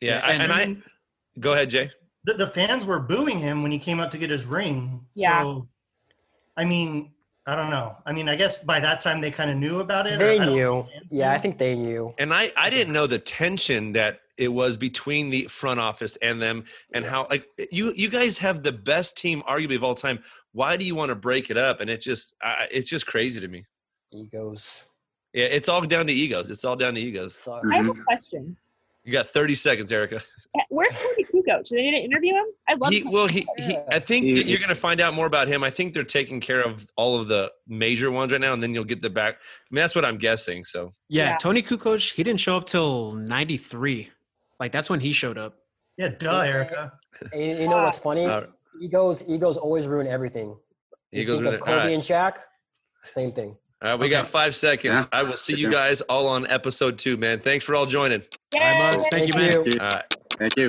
Yeah, 0.00 0.18
Yeah, 0.18 0.26
I, 0.26 0.32
and- 0.32 0.42
and 0.42 0.52
I 0.52 1.40
go 1.40 1.54
ahead, 1.54 1.70
Jay. 1.70 1.90
the, 2.24 2.34
the 2.34 2.46
fans 2.46 2.84
were 2.84 3.00
booing 3.00 3.38
him 3.38 3.62
when 3.62 3.72
he 3.72 3.78
came 3.78 3.98
out 3.98 4.10
to 4.10 4.18
get 4.18 4.28
his 4.28 4.44
ring. 4.44 5.06
Yeah. 5.14 5.40
So, 5.42 5.68
I 6.54 6.66
mean, 6.66 7.12
I 7.48 7.54
don't 7.54 7.70
know. 7.70 7.96
I 8.04 8.12
mean, 8.12 8.28
I 8.28 8.34
guess 8.34 8.58
by 8.58 8.80
that 8.80 9.00
time 9.00 9.20
they 9.20 9.30
kind 9.30 9.50
of 9.50 9.56
knew 9.56 9.78
about 9.78 10.08
it. 10.08 10.18
They 10.18 10.40
I 10.40 10.44
knew. 10.46 10.56
know. 10.56 10.88
Yeah, 11.10 11.32
I 11.32 11.38
think 11.38 11.58
they 11.58 11.76
knew. 11.76 12.12
And 12.18 12.34
I, 12.34 12.52
I 12.56 12.70
didn't 12.70 12.92
know 12.92 13.06
the 13.06 13.20
tension 13.20 13.92
that 13.92 14.20
it 14.36 14.48
was 14.48 14.76
between 14.76 15.30
the 15.30 15.44
front 15.44 15.78
office 15.78 16.16
and 16.16 16.42
them 16.42 16.64
and 16.92 17.04
how 17.04 17.26
like 17.30 17.46
you 17.70 17.92
you 17.94 18.08
guys 18.08 18.36
have 18.38 18.62
the 18.62 18.72
best 18.72 19.16
team 19.16 19.42
arguably 19.48 19.76
of 19.76 19.84
all 19.84 19.94
time. 19.94 20.18
Why 20.52 20.76
do 20.76 20.84
you 20.84 20.94
want 20.94 21.10
to 21.10 21.14
break 21.14 21.50
it 21.50 21.56
up? 21.56 21.80
And 21.80 21.88
it 21.88 22.00
just 22.00 22.34
I, 22.42 22.66
it's 22.70 22.90
just 22.90 23.06
crazy 23.06 23.40
to 23.40 23.48
me. 23.48 23.64
Egos. 24.12 24.84
Yeah, 25.32 25.44
it's 25.44 25.68
all 25.68 25.82
down 25.82 26.06
to 26.06 26.12
egos. 26.12 26.50
It's 26.50 26.64
all 26.64 26.76
down 26.76 26.94
to 26.94 27.00
egos. 27.00 27.34
Suck. 27.36 27.62
I 27.70 27.76
have 27.76 27.88
a 27.88 27.94
question. 27.94 28.56
You 29.06 29.12
got 29.12 29.28
30 29.28 29.54
seconds, 29.54 29.92
Erica. 29.92 30.20
Where's 30.68 30.92
Toni 30.94 31.22
Kukoc? 31.24 31.64
Did 31.64 31.78
they 31.78 31.82
need 31.82 31.90
to 31.92 32.04
interview 32.04 32.34
him? 32.34 32.44
I 32.68 32.74
love 32.74 32.92
He, 32.92 33.02
Tony 33.02 33.14
well, 33.14 33.26
he, 33.28 33.46
he, 33.56 33.78
I 33.88 34.00
think 34.00 34.24
He- 34.24 34.42
you're 34.42 34.58
going 34.58 34.68
to 34.70 34.74
find 34.74 35.00
out 35.00 35.14
more 35.14 35.26
about 35.26 35.46
him. 35.46 35.62
I 35.62 35.70
think 35.70 35.94
they're 35.94 36.02
taking 36.02 36.40
care 36.40 36.60
of 36.60 36.86
all 36.96 37.20
of 37.20 37.28
the 37.28 37.52
major 37.68 38.10
ones 38.10 38.32
right 38.32 38.40
now, 38.40 38.52
and 38.52 38.60
then 38.62 38.74
you'll 38.74 38.82
get 38.84 39.00
the 39.00 39.10
back. 39.10 39.34
I 39.36 39.38
mean, 39.70 39.80
that's 39.82 39.94
what 39.94 40.04
I'm 40.04 40.18
guessing. 40.18 40.64
So 40.64 40.92
yeah, 41.08 41.30
Yeah. 41.30 41.36
toni 41.36 41.62
kukoc 41.62 42.10
he 42.12 42.22
didn't 42.24 42.40
show 42.40 42.56
up 42.56 42.66
till 42.66 43.12
93 43.12 44.08
like 44.58 44.72
that's 44.72 44.90
when 44.90 44.98
he 45.00 45.12
showed 45.12 45.38
up 45.38 45.54
Yeah, 45.98 46.08
duh, 46.08 46.40
Erica. 46.40 46.92
And 47.32 47.40
you- 47.42 47.56
you 47.58 47.68
know 47.68 47.82
what's 47.82 48.00
funny? 48.00 48.24
uh, 48.26 48.44
Egos. 48.82 49.22
Egos 49.28 49.56
always 49.56 49.86
ruin 49.86 50.06
everything. 50.08 50.56
You 51.12 51.22
Egos 51.22 51.36
think 51.36 51.42
ruin 51.42 51.54
of 51.54 51.60
it. 51.60 51.60
Kobe 51.64 51.72
All 51.72 51.78
right. 51.78 51.92
and 51.92 52.02
Shaq. 52.02 52.38
Same 53.06 53.30
thing. 53.30 53.56
all 53.82 53.90
right, 53.90 54.00
we 54.00 54.08
got 54.08 54.26
five 54.26 54.56
seconds. 54.56 55.00
Yeah. 55.00 55.18
I 55.18 55.22
will 55.22 55.36
see 55.36 55.54
you 55.54 55.70
guys 55.70 56.00
all 56.02 56.26
on 56.26 56.46
episode 56.48 56.98
two, 56.98 57.16
man. 57.16 57.40
Thanks 57.40 57.64
for 57.64 57.74
all 57.76 57.86
joining. 57.86 58.22
Hi, 58.58 58.78
Mugs. 58.78 59.04
Yay! 59.04 59.08
Thank 59.10 59.28
you, 59.28 59.34
man. 59.34 59.64
you. 59.66 59.78
All 59.80 59.90
right. 59.90 60.04
Thank 60.38 60.56
you. 60.56 60.68